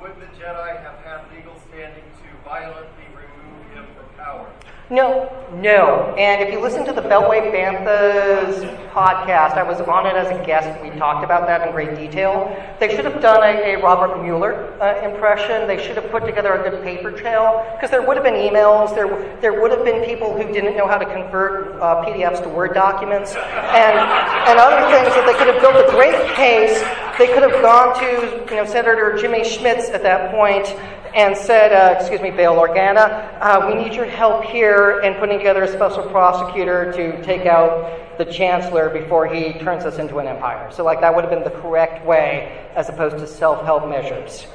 would 0.00 0.18
the 0.18 0.26
Jedi 0.34 0.82
have 0.82 0.98
had 1.06 1.22
legal 1.30 1.54
standing 1.70 2.02
to 2.02 2.28
violently 2.42 3.06
remove 3.14 3.62
him 3.74 3.86
from 3.94 4.08
power? 4.18 4.50
No, 4.92 5.32
no. 5.54 6.14
And 6.18 6.46
if 6.46 6.52
you 6.52 6.60
listen 6.60 6.84
to 6.84 6.92
the 6.92 7.00
Beltway 7.00 7.50
Banthas 7.50 8.60
podcast, 8.90 9.56
I 9.56 9.62
was 9.62 9.80
on 9.80 10.04
it 10.04 10.14
as 10.16 10.28
a 10.28 10.44
guest. 10.44 10.68
We 10.82 10.90
talked 10.98 11.24
about 11.24 11.46
that 11.46 11.66
in 11.66 11.72
great 11.72 11.96
detail. 11.96 12.54
They 12.78 12.94
should 12.94 13.06
have 13.06 13.22
done 13.22 13.42
a, 13.42 13.72
a 13.72 13.82
Robert 13.82 14.22
Mueller 14.22 14.68
uh, 14.82 15.00
impression. 15.00 15.66
They 15.66 15.82
should 15.82 15.96
have 15.96 16.10
put 16.10 16.26
together 16.26 16.52
a 16.52 16.70
good 16.70 16.84
paper 16.84 17.10
trail 17.10 17.66
because 17.74 17.88
there 17.88 18.06
would 18.06 18.18
have 18.18 18.24
been 18.24 18.34
emails. 18.34 18.94
There, 18.94 19.08
there 19.40 19.62
would 19.62 19.70
have 19.70 19.82
been 19.82 20.04
people 20.04 20.36
who 20.36 20.52
didn't 20.52 20.76
know 20.76 20.86
how 20.86 20.98
to 20.98 21.06
convert 21.06 21.80
uh, 21.80 22.04
PDFs 22.04 22.42
to 22.42 22.50
Word 22.50 22.74
documents 22.74 23.34
and, 23.34 23.96
and 23.96 24.58
other 24.58 24.84
things 24.92 25.08
that 25.16 25.24
they 25.24 25.38
could 25.38 25.54
have 25.54 25.62
built 25.62 25.88
a 25.88 25.90
great 25.90 26.36
case. 26.36 26.76
They 27.16 27.32
could 27.32 27.48
have 27.48 27.62
gone 27.62 27.98
to 27.98 28.44
you 28.50 28.56
know 28.60 28.66
Senator 28.66 29.16
Jimmy 29.18 29.40
Smits 29.40 29.88
at 29.88 30.02
that 30.02 30.32
point 30.32 30.68
and 31.14 31.36
said, 31.36 31.72
uh, 31.72 31.98
excuse 31.98 32.20
me, 32.20 32.30
Bail 32.30 32.54
Organa, 32.54 33.38
uh, 33.40 33.66
we 33.68 33.74
need 33.74 33.94
your 33.94 34.06
help 34.06 34.44
here 34.44 34.81
in 35.00 35.14
putting 35.14 35.38
together 35.38 35.62
a 35.62 35.68
special 35.68 36.02
prosecutor 36.10 36.92
to 36.92 37.22
take 37.24 37.46
out 37.46 38.18
the 38.18 38.24
chancellor 38.24 38.90
before 38.90 39.26
he 39.26 39.52
turns 39.54 39.84
us 39.84 39.98
into 39.98 40.18
an 40.18 40.26
empire. 40.26 40.70
So, 40.72 40.84
like, 40.84 41.00
that 41.00 41.14
would 41.14 41.24
have 41.24 41.30
been 41.30 41.44
the 41.44 41.58
correct 41.60 42.04
way 42.04 42.68
as 42.74 42.88
opposed 42.88 43.18
to 43.18 43.26
self 43.26 43.64
help 43.64 43.88
measures. 43.88 44.46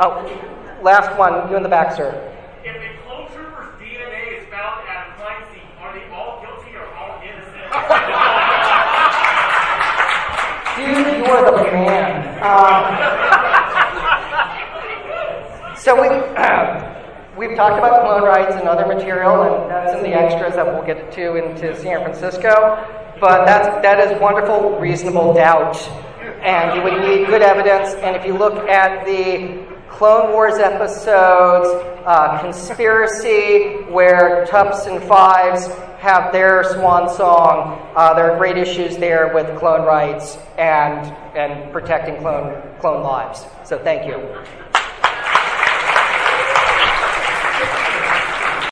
Oh, 0.00 0.24
last 0.82 1.16
one, 1.18 1.50
you 1.50 1.56
in 1.56 1.62
the 1.62 1.68
back, 1.68 1.96
sir. 1.96 2.12
If 2.64 2.76
a 2.76 3.02
clone 3.02 3.26
trooper's 3.28 3.74
DNA 3.80 4.40
is 4.40 4.48
found 4.48 4.86
at 4.88 5.08
a 5.08 5.12
crime 5.20 5.44
scene, 5.52 5.62
are 5.80 5.92
they 5.94 6.06
all 6.10 6.40
guilty 6.40 6.76
or 6.76 6.86
all 6.94 7.20
innocent? 7.22 7.70
Dude, 10.76 11.16
you 11.26 11.32
are 11.32 11.44
the 11.44 11.56
man. 11.72 12.10
Um, 12.42 12.82
so 15.76 16.00
we, 16.00 16.08
we've 17.40 17.56
talked 17.56 17.78
about 17.78 18.02
clone 18.02 18.22
rights 18.22 18.54
and 18.54 18.68
other 18.68 18.86
material, 18.86 19.42
and 19.42 19.70
that's 19.70 19.96
in 19.96 20.02
the 20.02 20.14
extras 20.14 20.54
that 20.56 20.66
we'll 20.66 20.84
get 20.84 21.10
to 21.10 21.36
into 21.36 21.74
San 21.80 22.02
Francisco. 22.02 22.84
But 23.18 23.46
that's, 23.46 23.82
that 23.82 23.98
is 23.98 24.20
wonderful, 24.20 24.78
reasonable 24.78 25.32
doubt. 25.32 25.76
And 26.42 26.76
you 26.76 26.82
would 26.82 27.00
need 27.00 27.26
good 27.28 27.40
evidence. 27.40 27.94
And 27.94 28.14
if 28.14 28.26
you 28.26 28.34
look 28.36 28.68
at 28.68 29.06
the 29.06 29.66
Clone 29.88 30.32
Wars 30.32 30.58
episodes, 30.58 31.68
uh, 32.04 32.38
Conspiracy, 32.42 33.84
where 33.90 34.44
Tupps 34.46 34.86
and 34.86 35.02
Fives 35.02 35.66
have 35.98 36.32
their 36.32 36.64
swan 36.74 37.08
song, 37.08 37.90
uh, 37.96 38.12
there 38.12 38.30
are 38.30 38.38
great 38.38 38.58
issues 38.58 38.98
there 38.98 39.32
with 39.34 39.58
clone 39.58 39.86
rights 39.86 40.36
and, 40.58 41.06
and 41.34 41.72
protecting 41.72 42.18
clone, 42.18 42.62
clone 42.80 43.02
lives. 43.02 43.46
So 43.64 43.78
thank 43.78 44.06
you. 44.06 44.79